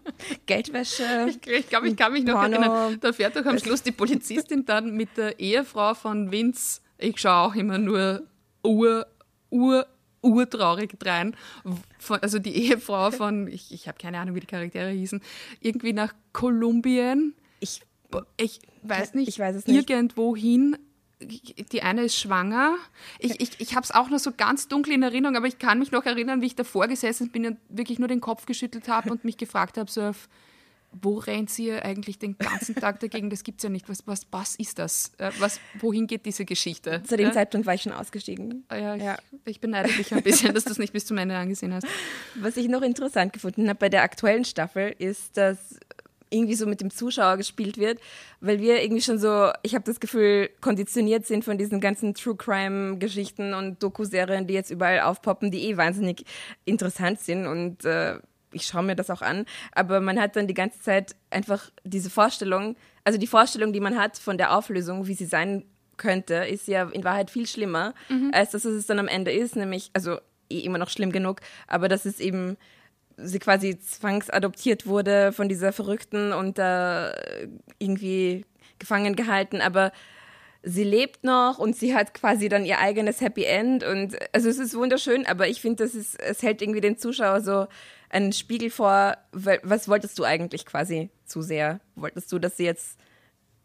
Geldwäsche. 0.46 1.05
Ich, 1.29 1.46
ich 1.46 1.68
glaube, 1.68 1.88
ich 1.88 1.96
kann 1.96 2.12
mich 2.12 2.24
noch 2.24 2.35
Porno. 2.35 2.57
erinnern. 2.57 2.98
Da 3.00 3.12
fährt 3.12 3.37
doch 3.37 3.46
am 3.46 3.59
Schluss 3.59 3.83
die 3.83 3.92
Polizistin 3.92 4.64
dann 4.64 4.96
mit 4.96 5.16
der 5.16 5.38
Ehefrau 5.38 5.94
von 5.94 6.33
Vince. 6.33 6.81
Ich 6.98 7.20
schaue 7.20 7.50
auch 7.50 7.55
immer 7.55 7.79
nur 7.79 8.22
ur, 8.64 9.07
ur, 9.50 9.87
urtraurig 10.22 10.96
rein. 11.05 11.37
Also 12.09 12.38
die 12.38 12.57
Ehefrau 12.57 13.11
von, 13.11 13.48
ich, 13.48 13.72
ich 13.72 13.88
habe 13.88 13.98
keine 13.98 14.18
Ahnung, 14.18 14.35
wie 14.35 14.40
die 14.40 14.46
Charaktere 14.46 14.90
hießen, 14.90 15.20
irgendwie 15.61 15.92
nach 15.92 16.14
Kolumbien. 16.33 17.35
Ich, 17.61 17.83
ich 18.37 18.61
weiß 18.83 19.14
nicht, 19.14 19.29
ich 19.29 19.38
weiß 19.38 19.57
es 19.57 19.66
nicht. 19.66 19.90
irgendwo 19.90 20.37
hin 20.37 20.76
die 21.20 21.83
eine 21.83 22.02
ist 22.02 22.16
schwanger. 22.16 22.76
Ich, 23.18 23.40
ich, 23.40 23.61
ich 23.61 23.74
habe 23.74 23.85
es 23.85 23.90
auch 23.90 24.11
noch 24.11 24.18
so 24.18 24.33
ganz 24.37 24.68
dunkel 24.68 24.92
in 24.92 25.02
Erinnerung, 25.02 25.37
aber 25.37 25.46
ich 25.46 25.59
kann 25.59 25.79
mich 25.79 25.90
noch 25.90 26.05
erinnern, 26.05 26.42
wie 26.42 26.46
ich 26.46 26.57
davor 26.57 26.88
gesessen 26.88 27.31
bin 27.31 27.46
und 27.46 27.59
wirklich 27.68 27.98
nur 27.98 28.09
den 28.09 28.20
Kopf 28.20 28.46
geschüttelt 28.46 28.88
habe 28.88 29.11
und 29.11 29.24
mich 29.24 29.37
gefragt 29.37 29.79
habe, 29.79 29.90
so 29.90 30.12
wo 31.02 31.18
rennt 31.18 31.50
sie 31.50 31.72
eigentlich 31.72 32.18
den 32.18 32.38
ganzen 32.38 32.74
Tag 32.74 33.00
dagegen? 33.00 33.31
Das 33.31 33.44
gibt 33.44 33.59
es 33.59 33.64
ja 33.64 33.70
nicht. 33.70 33.88
Was, 33.88 34.07
was, 34.07 34.26
was 34.31 34.57
ist 34.57 34.79
das? 34.79 35.12
Äh, 35.18 35.31
was, 35.38 35.61
wohin 35.81 36.07
geht 36.07 36.26
diese 36.26 36.44
Geschichte? 36.44 37.02
Zu 37.05 37.16
dem 37.16 37.26
ja? 37.26 37.33
Zeitpunkt 37.33 37.66
war 37.66 37.74
ich 37.74 37.83
schon 37.83 37.92
ausgestiegen. 37.92 38.64
Ah 38.68 38.76
ja, 38.76 38.94
ich, 38.96 39.02
ja. 39.02 39.16
ich 39.44 39.61
beneide 39.61 39.92
dich 39.92 40.12
ein 40.14 40.22
bisschen, 40.22 40.55
dass 40.55 40.64
du 40.64 40.70
es 40.70 40.79
nicht 40.79 40.92
bis 40.92 41.07
zum 41.07 41.18
Ende 41.18 41.37
angesehen 41.37 41.74
hast. 41.74 41.87
Was 42.37 42.57
ich 42.57 42.68
noch 42.68 42.83
interessant 42.83 43.33
gefunden 43.33 43.68
habe 43.68 43.79
bei 43.79 43.88
der 43.88 44.02
aktuellen 44.02 44.44
Staffel 44.44 44.94
ist, 44.98 45.37
dass 45.37 45.79
irgendwie 46.31 46.55
so 46.55 46.67
mit 46.67 46.81
dem 46.81 46.91
Zuschauer 46.91 47.37
gespielt 47.37 47.79
wird, 47.79 48.01
weil 48.41 48.61
wir 48.61 48.83
irgendwie 48.83 49.03
schon 49.03 49.19
so, 49.19 49.51
ich 49.62 49.75
habe 49.75 49.85
das 49.85 50.01
Gefühl, 50.01 50.51
konditioniert 50.61 51.27
sind 51.27 51.45
von 51.45 51.59
diesen 51.59 51.81
ganzen 51.81 52.15
True 52.15 52.37
Crime 52.37 52.99
Geschichten 52.99 53.55
und 53.55 53.83
Doku-Serien, 53.83 54.47
die 54.47 54.55
jetzt 54.55 54.71
überall 54.71 55.01
aufpoppen, 55.01 55.51
die 55.51 55.69
eh 55.69 55.77
wahnsinnig 55.77 56.25
interessant 56.65 57.21
sind 57.21 57.47
und 57.47 57.85
äh, 57.85 58.19
ich 58.53 58.67
schaue 58.67 58.83
mir 58.83 58.97
das 58.97 59.11
auch 59.11 59.23
an, 59.23 59.45
aber 59.73 60.01
man 60.01 60.21
hat 60.21 60.37
dann 60.37 60.47
die 60.47 60.55
ganze 60.55 60.81
Zeit 60.81 61.15
einfach 61.31 61.71
diese 61.85 62.11
Vorstellung, 62.11 62.77
also 63.05 63.19
die 63.19 63.27
Vorstellung, 63.27 63.73
die 63.73 63.81
man 63.81 63.99
hat 63.99 64.19
von 64.19 64.39
der 64.39 64.57
Auflösung, 64.57 65.07
wie 65.07 65.15
sie 65.15 65.27
sein 65.27 65.65
könnte, 65.97 66.35
ist 66.35 66.69
ja 66.69 66.89
in 66.91 67.05
Wahrheit 67.05 67.31
viel 67.31 67.47
schlimmer, 67.47 67.95
mhm. 68.09 68.31
als 68.33 68.51
dass 68.51 68.65
es 68.65 68.87
dann 68.87 68.99
am 68.99 69.09
Ende 69.09 69.33
ist, 69.33 69.57
nämlich, 69.57 69.91
also 69.93 70.19
eh 70.51 70.61
immer 70.61 70.79
noch 70.79 70.91
schlimm 70.91 71.12
genug, 71.12 71.41
aber 71.67 71.89
das 71.89 72.07
ist 72.07 72.21
eben 72.21 72.57
sie 73.16 73.38
quasi 73.38 73.79
zwangsadoptiert 73.79 74.87
wurde 74.87 75.33
von 75.33 75.48
dieser 75.48 75.72
Verrückten 75.72 76.33
und 76.33 76.59
da 76.59 77.11
äh, 77.11 77.48
irgendwie 77.79 78.44
gefangen 78.79 79.16
gehalten, 79.16 79.61
aber 79.61 79.92
sie 80.62 80.85
lebt 80.85 81.24
noch 81.24 81.59
und 81.59 81.76
sie 81.76 81.94
hat 81.94 82.12
quasi 82.12 82.48
dann 82.48 82.64
ihr 82.64 82.79
eigenes 82.79 83.20
Happy 83.20 83.44
End 83.44 83.85
und 83.85 84.16
also 84.35 84.48
es 84.48 84.59
ist 84.59 84.74
wunderschön, 84.74 85.24
aber 85.26 85.48
ich 85.48 85.61
finde, 85.61 85.85
es 85.85 86.42
hält 86.42 86.61
irgendwie 86.61 86.81
den 86.81 86.98
Zuschauer 86.98 87.40
so 87.40 87.66
einen 88.11 88.33
Spiegel 88.33 88.70
vor, 88.70 89.16
was 89.33 89.88
wolltest 89.88 90.18
du 90.18 90.24
eigentlich 90.24 90.66
quasi 90.66 91.11
zu 91.24 91.42
sehr? 91.42 91.81
Wolltest 91.94 92.31
du, 92.33 92.38
dass 92.38 92.57
sie 92.57 92.64
jetzt 92.64 92.98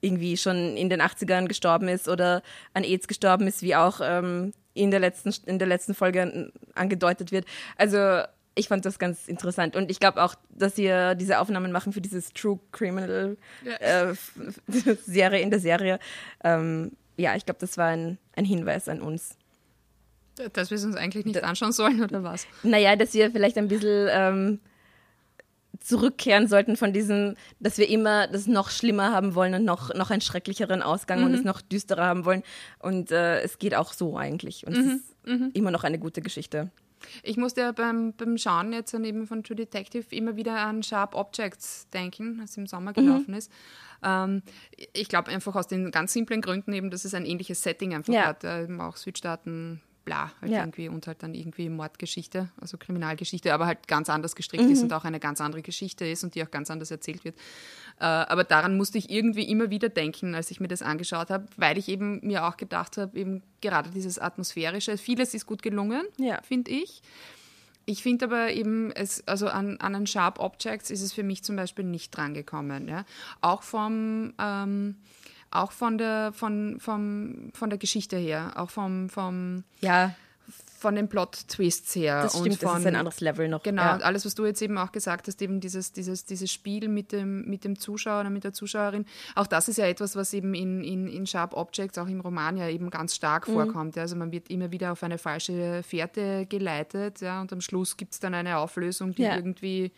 irgendwie 0.01 0.37
schon 0.37 0.77
in 0.77 0.89
den 0.89 1.01
80ern 1.01 1.47
gestorben 1.47 1.87
ist 1.87 2.07
oder 2.07 2.41
an 2.73 2.83
AIDS 2.83 3.07
gestorben 3.07 3.47
ist, 3.47 3.61
wie 3.61 3.75
auch 3.75 3.99
ähm, 4.03 4.51
in, 4.73 4.91
der 4.91 4.99
letzten, 4.99 5.33
in 5.45 5.59
der 5.59 5.67
letzten 5.67 5.93
Folge 5.93 6.51
angedeutet 6.75 7.31
wird? 7.31 7.45
Also 7.77 8.23
ich 8.55 8.67
fand 8.67 8.85
das 8.85 8.99
ganz 8.99 9.27
interessant. 9.27 9.75
Und 9.75 9.89
ich 9.89 9.99
glaube 9.99 10.21
auch, 10.23 10.35
dass 10.49 10.75
sie 10.75 10.91
diese 11.15 11.39
Aufnahmen 11.39 11.71
machen 11.71 11.93
für 11.93 12.01
dieses 12.01 12.33
True 12.33 12.59
Criminal 12.71 13.37
ja. 13.63 14.09
äh, 14.09 14.15
Serie 15.05 15.41
in 15.41 15.49
der 15.49 15.59
Serie. 15.59 15.99
Ähm, 16.43 16.91
ja, 17.17 17.35
ich 17.35 17.45
glaube, 17.45 17.59
das 17.59 17.77
war 17.77 17.87
ein, 17.87 18.17
ein 18.35 18.45
Hinweis 18.45 18.89
an 18.89 19.01
uns. 19.01 19.37
Dass 20.53 20.69
wir 20.69 20.75
es 20.75 20.85
uns 20.85 20.95
eigentlich 20.95 21.25
nicht 21.25 21.43
anschauen 21.43 21.71
sollen, 21.71 22.03
oder 22.03 22.23
was? 22.23 22.47
Naja, 22.63 22.95
dass 22.95 23.13
wir 23.13 23.31
vielleicht 23.31 23.57
ein 23.57 23.67
bisschen 23.67 24.07
ähm, 24.11 24.59
zurückkehren 25.79 26.47
sollten 26.47 26.77
von 26.77 26.93
diesem, 26.93 27.35
dass 27.59 27.77
wir 27.77 27.89
immer 27.89 28.27
das 28.27 28.47
noch 28.47 28.69
schlimmer 28.69 29.11
haben 29.11 29.35
wollen 29.35 29.53
und 29.53 29.65
noch, 29.65 29.93
noch 29.93 30.09
einen 30.09 30.21
schrecklicheren 30.21 30.81
Ausgang 30.81 31.19
mhm. 31.19 31.25
und 31.25 31.33
es 31.33 31.43
noch 31.43 31.61
düsterer 31.61 32.05
haben 32.05 32.25
wollen. 32.25 32.43
Und 32.79 33.11
äh, 33.11 33.41
es 33.41 33.59
geht 33.59 33.75
auch 33.75 33.93
so 33.93 34.17
eigentlich. 34.17 34.65
Und 34.65 34.73
mhm. 34.73 34.79
es 34.79 34.95
ist 34.95 35.39
mhm. 35.39 35.51
immer 35.53 35.71
noch 35.71 35.83
eine 35.83 35.99
gute 35.99 36.21
Geschichte. 36.21 36.69
Ich 37.23 37.37
musste 37.37 37.61
ja 37.61 37.71
beim, 37.71 38.13
beim 38.13 38.37
Schauen 38.37 38.73
jetzt 38.73 38.93
neben 38.93 39.27
von 39.27 39.43
True 39.43 39.55
Detective 39.55 40.05
immer 40.15 40.35
wieder 40.35 40.57
an 40.57 40.83
Sharp 40.83 41.15
Objects 41.15 41.87
denken, 41.89 42.39
als 42.41 42.57
im 42.57 42.67
Sommer 42.67 42.93
gelaufen 42.93 43.31
mhm. 43.31 43.37
ist. 43.37 43.51
Ähm, 44.03 44.41
ich 44.93 45.09
glaube 45.09 45.31
einfach 45.31 45.55
aus 45.55 45.67
den 45.67 45.91
ganz 45.91 46.13
simplen 46.13 46.41
Gründen 46.41 46.73
eben, 46.73 46.89
dass 46.89 47.05
es 47.05 47.13
ein 47.13 47.25
ähnliches 47.25 47.61
Setting 47.63 47.93
einfach 47.93 48.13
ja. 48.13 48.25
hat. 48.25 48.43
Äh, 48.43 48.67
auch 48.79 48.97
Südstaaten, 48.97 49.81
bla, 50.03 50.31
halt 50.41 50.51
ja. 50.51 50.59
irgendwie 50.59 50.87
und 50.89 51.05
halt 51.07 51.21
dann 51.23 51.33
irgendwie 51.33 51.69
Mordgeschichte, 51.69 52.49
also 52.59 52.77
Kriminalgeschichte, 52.77 53.53
aber 53.53 53.65
halt 53.65 53.87
ganz 53.87 54.09
anders 54.09 54.35
gestrickt 54.35 54.63
mhm. 54.63 54.71
ist 54.71 54.83
und 54.83 54.93
auch 54.93 55.05
eine 55.05 55.19
ganz 55.19 55.41
andere 55.41 55.61
Geschichte 55.61 56.05
ist 56.05 56.23
und 56.23 56.35
die 56.35 56.43
auch 56.43 56.51
ganz 56.51 56.71
anders 56.71 56.91
erzählt 56.91 57.23
wird. 57.23 57.35
Äh, 57.99 58.05
aber 58.05 58.43
daran 58.43 58.77
musste 58.77 58.97
ich 58.97 59.09
irgendwie 59.09 59.43
immer 59.43 59.69
wieder 59.69 59.89
denken, 59.89 60.33
als 60.35 60.49
ich 60.51 60.59
mir 60.59 60.67
das 60.67 60.81
angeschaut 60.81 61.29
habe, 61.29 61.45
weil 61.57 61.77
ich 61.77 61.87
eben 61.89 62.19
mir 62.25 62.45
auch 62.45 62.57
gedacht 62.57 62.97
habe, 62.97 63.17
eben 63.17 63.43
gerade 63.61 63.89
dieses 63.91 64.17
Atmosphärische, 64.17 64.97
vieles 64.97 65.33
ist 65.33 65.45
gut 65.45 65.61
gelungen, 65.61 66.03
ja. 66.17 66.41
finde 66.41 66.71
ich. 66.71 67.01
Ich 67.85 68.03
finde 68.03 68.25
aber 68.25 68.51
eben, 68.51 68.91
es, 68.91 69.27
also 69.27 69.47
an, 69.47 69.77
an 69.77 69.93
den 69.93 70.07
Sharp 70.07 70.39
Objects 70.39 70.91
ist 70.91 71.01
es 71.01 71.13
für 71.13 71.23
mich 71.23 71.43
zum 71.43 71.55
Beispiel 71.55 71.85
nicht 71.85 72.15
drangekommen. 72.15 72.87
Ja? 72.87 73.05
Auch 73.41 73.63
vom 73.63 74.33
ähm, 74.39 74.95
auch 75.51 75.71
von 75.71 75.97
der, 75.97 76.31
von, 76.33 76.79
vom, 76.79 77.51
von 77.53 77.69
der 77.69 77.77
Geschichte 77.77 78.17
her, 78.17 78.53
auch 78.55 78.69
vom, 78.69 79.09
vom 79.09 79.63
ja. 79.81 80.15
von 80.79 80.95
den 80.95 81.09
Plot-Twists 81.09 81.93
her. 81.95 82.23
Das 82.23 82.31
stimmt, 82.31 82.47
und 82.47 82.57
von, 82.57 82.69
das 82.69 82.79
ist 82.79 82.85
ein 82.87 82.95
anderes 82.95 83.19
Level 83.19 83.49
noch. 83.49 83.61
Genau, 83.61 83.81
ja. 83.81 83.95
und 83.95 84.03
alles, 84.03 84.25
was 84.25 84.33
du 84.33 84.45
jetzt 84.45 84.61
eben 84.61 84.77
auch 84.77 84.93
gesagt 84.93 85.27
hast, 85.27 85.41
eben 85.41 85.59
dieses, 85.59 85.91
dieses, 85.91 86.23
dieses 86.23 86.49
Spiel 86.51 86.87
mit 86.87 87.11
dem, 87.11 87.43
mit 87.49 87.65
dem 87.65 87.77
Zuschauer 87.77 88.21
oder 88.21 88.29
mit 88.29 88.45
der 88.45 88.53
Zuschauerin, 88.53 89.05
auch 89.35 89.45
das 89.45 89.67
ist 89.67 89.77
ja 89.77 89.85
etwas, 89.85 90.15
was 90.15 90.33
eben 90.33 90.53
in, 90.53 90.83
in, 90.83 91.07
in 91.07 91.27
Sharp 91.27 91.53
Objects, 91.53 91.97
auch 91.97 92.07
im 92.07 92.21
Roman 92.21 92.55
ja 92.55 92.69
eben 92.69 92.89
ganz 92.89 93.13
stark 93.13 93.47
mhm. 93.47 93.53
vorkommt. 93.53 93.97
Ja. 93.97 94.03
Also 94.03 94.15
man 94.15 94.31
wird 94.31 94.49
immer 94.49 94.71
wieder 94.71 94.93
auf 94.93 95.03
eine 95.03 95.17
falsche 95.17 95.83
Fährte 95.83 96.45
geleitet 96.45 97.19
ja, 97.19 97.41
und 97.41 97.51
am 97.51 97.59
Schluss 97.59 97.97
gibt 97.97 98.13
es 98.13 98.21
dann 98.21 98.33
eine 98.33 98.57
Auflösung, 98.57 99.13
die 99.13 99.23
ja. 99.23 99.35
irgendwie 99.35 99.91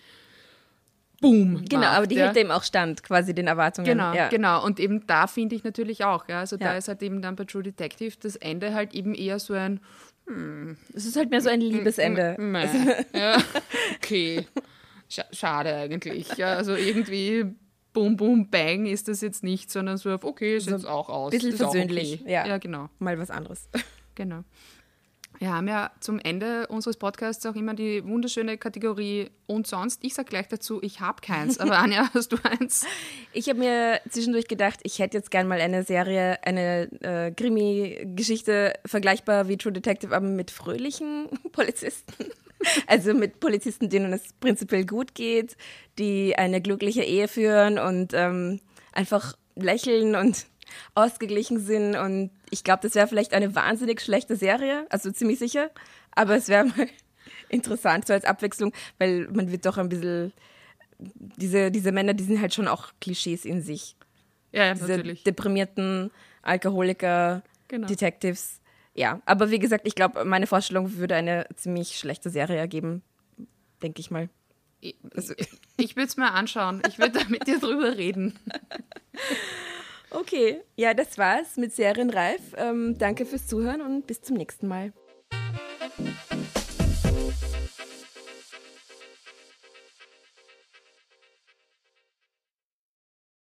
Boom. 1.24 1.66
Genau, 1.66 1.82
macht, 1.82 1.98
aber 1.98 2.08
die 2.08 2.16
ja. 2.16 2.26
hält 2.26 2.36
dem 2.36 2.52
auch 2.52 2.64
stand, 2.64 3.02
quasi 3.02 3.34
den 3.34 3.48
Erwartungen. 3.48 3.86
Genau, 3.88 4.14
ja. 4.14 4.28
genau. 4.30 4.64
Und 4.64 4.80
eben 4.80 5.08
da 5.08 5.26
finde 5.28 5.56
ich 5.56 5.64
natürlich 5.64 6.04
auch, 6.04 6.28
ja. 6.28 6.40
Also 6.40 6.58
da 6.58 6.74
Ja. 6.74 6.78
ist 6.78 6.88
halt 6.88 7.02
eben 7.02 7.22
dann 7.22 7.36
bei 7.36 7.46
True 7.46 7.64
Detective 7.64 8.16
das 8.22 8.36
Ende 8.36 8.74
halt 8.74 8.94
eben 8.94 9.16
eher 9.16 9.40
so 9.40 9.54
ein 9.54 9.80
Es 10.94 11.06
ist 11.06 11.16
halt 11.18 11.30
mehr 11.32 11.42
so 11.42 11.50
ein 11.50 11.60
Liebesende. 11.62 12.36
Meh. 12.38 12.68
Ja, 13.14 13.38
okay. 13.96 14.46
Scha 15.10 15.24
schade 15.32 15.74
eigentlich. 15.76 16.36
Ja, 16.38 16.56
also 16.56 16.76
irgendwie 16.76 17.46
Boom, 17.94 18.18
Boom, 18.18 18.50
Bang 18.50 18.86
ist 18.88 19.08
das 19.08 19.22
jetzt 19.22 19.44
nicht, 19.44 19.70
sondern 19.70 19.98
so 19.98 20.12
auf, 20.12 20.24
okay, 20.24 20.58
ist 20.58 20.70
jetzt 20.70 20.88
auch 20.88 21.10
aus. 21.10 21.32
bisschen 21.32 21.54
versöhnlich, 21.56 22.22
Okay. 22.22 22.32
ja. 22.32 22.48
ja, 22.48 22.58
genau. 22.58 22.90
Mal 23.00 23.20
was 23.20 23.30
anderes. 23.30 23.70
Genau. 24.16 24.44
Wir 25.44 25.54
haben 25.54 25.68
ja 25.68 25.92
zum 26.00 26.20
Ende 26.20 26.68
unseres 26.68 26.96
Podcasts 26.96 27.46
auch 27.46 27.56
immer 27.56 27.74
die 27.74 28.06
wunderschöne 28.06 28.58
Kategorie 28.58 29.30
und 29.46 29.68
sonst. 29.68 30.02
Ich 30.02 30.14
sage 30.14 30.30
gleich 30.30 30.48
dazu, 30.48 30.80
ich 30.82 31.02
habe 31.02 31.20
keins. 31.22 31.60
Aber 31.60 31.78
Anja, 31.80 32.10
hast 32.14 32.32
du 32.32 32.38
eins? 32.44 32.86
Ich 33.34 33.50
habe 33.50 33.60
mir 33.60 34.00
zwischendurch 34.10 34.48
gedacht, 34.48 34.80
ich 34.84 35.00
hätte 35.00 35.18
jetzt 35.18 35.32
gern 35.32 35.50
mal 35.50 35.60
eine 35.60 35.84
Serie, 35.84 36.42
eine 36.46 36.84
äh, 37.02 37.32
Krimi-Geschichte 37.32 38.72
vergleichbar 38.86 39.50
wie 39.50 39.58
True 39.58 39.74
Detective, 39.74 40.16
aber 40.16 40.26
mit 40.26 40.50
fröhlichen 40.50 41.28
Polizisten. 41.52 42.32
Also 42.88 43.14
mit 43.14 43.42
Polizisten, 43.42 43.90
denen 43.90 44.14
es 44.14 44.32
prinzipiell 44.40 44.86
gut 44.86 45.14
geht, 45.14 45.58
die 46.00 46.38
eine 46.38 46.62
glückliche 46.62 47.04
Ehe 47.04 47.28
führen 47.28 47.80
und 47.80 48.14
ähm, 48.14 48.62
einfach 48.94 49.36
lächeln 49.56 50.16
und 50.16 50.46
ausgeglichen 50.96 51.60
sind. 51.60 51.96
Und 51.96 52.32
ich 52.50 52.64
glaube, 52.64 52.82
das 52.84 52.96
wäre 52.96 53.08
vielleicht 53.08 53.34
eine 53.34 53.56
wahnsinnig 53.56 54.02
schlechte 54.02 54.36
Serie, 54.36 54.86
also 54.90 55.12
ziemlich 55.12 55.40
sicher. 55.40 55.70
Aber 56.12 56.36
es 56.36 56.48
wäre 56.50 56.66
mal 56.66 56.88
interessant, 57.50 58.08
so 58.08 58.14
als 58.14 58.26
Abwechslung, 58.26 58.74
weil 59.00 59.28
man 59.32 59.52
wird 59.52 59.66
doch 59.66 59.78
ein 59.78 59.90
bisschen 59.90 60.34
diese, 61.00 61.72
diese 61.72 61.92
Männer, 61.92 62.14
die 62.14 62.24
sind 62.24 62.40
halt 62.42 62.54
schon 62.54 62.68
auch 62.68 62.94
Klischees 63.02 63.46
in 63.46 63.62
sich. 63.62 63.96
Ja, 64.52 64.66
ja 64.66 64.74
Diese 64.74 64.88
natürlich. 64.88 65.24
deprimierten 65.24 66.12
Alkoholiker, 66.42 67.44
Genau. 67.68 67.88
Detectives. 67.88 68.62
Ja, 68.94 69.20
aber 69.26 69.50
wie 69.50 69.58
gesagt, 69.58 69.88
ich 69.88 69.96
glaube, 69.96 70.26
meine 70.26 70.46
Vorstellung 70.46 70.98
würde 70.98 71.16
eine 71.16 71.48
ziemlich 71.56 71.98
schlechte 71.98 72.30
Serie 72.30 72.58
ergeben, 72.58 73.02
denke 73.82 74.00
ich 74.00 74.12
mal. 74.12 74.30
Ich, 74.86 74.98
ich 75.78 75.96
würde 75.96 76.08
es 76.08 76.18
mir 76.18 76.32
anschauen. 76.34 76.82
Ich 76.90 77.00
würde 77.00 77.18
da 77.20 77.30
mit 77.30 77.48
dir 77.48 77.58
drüber 77.58 77.96
reden. 77.96 78.38
Okay, 80.14 80.62
ja, 80.76 80.94
das 80.94 81.18
war's 81.18 81.58
mit 81.58 81.74
Serienreif. 81.74 82.40
Ähm, 82.56 82.96
danke 83.00 83.26
fürs 83.26 83.48
Zuhören 83.48 83.82
und 83.82 84.06
bis 84.06 84.22
zum 84.22 84.38
nächsten 84.38 84.68
Mal. 84.68 84.94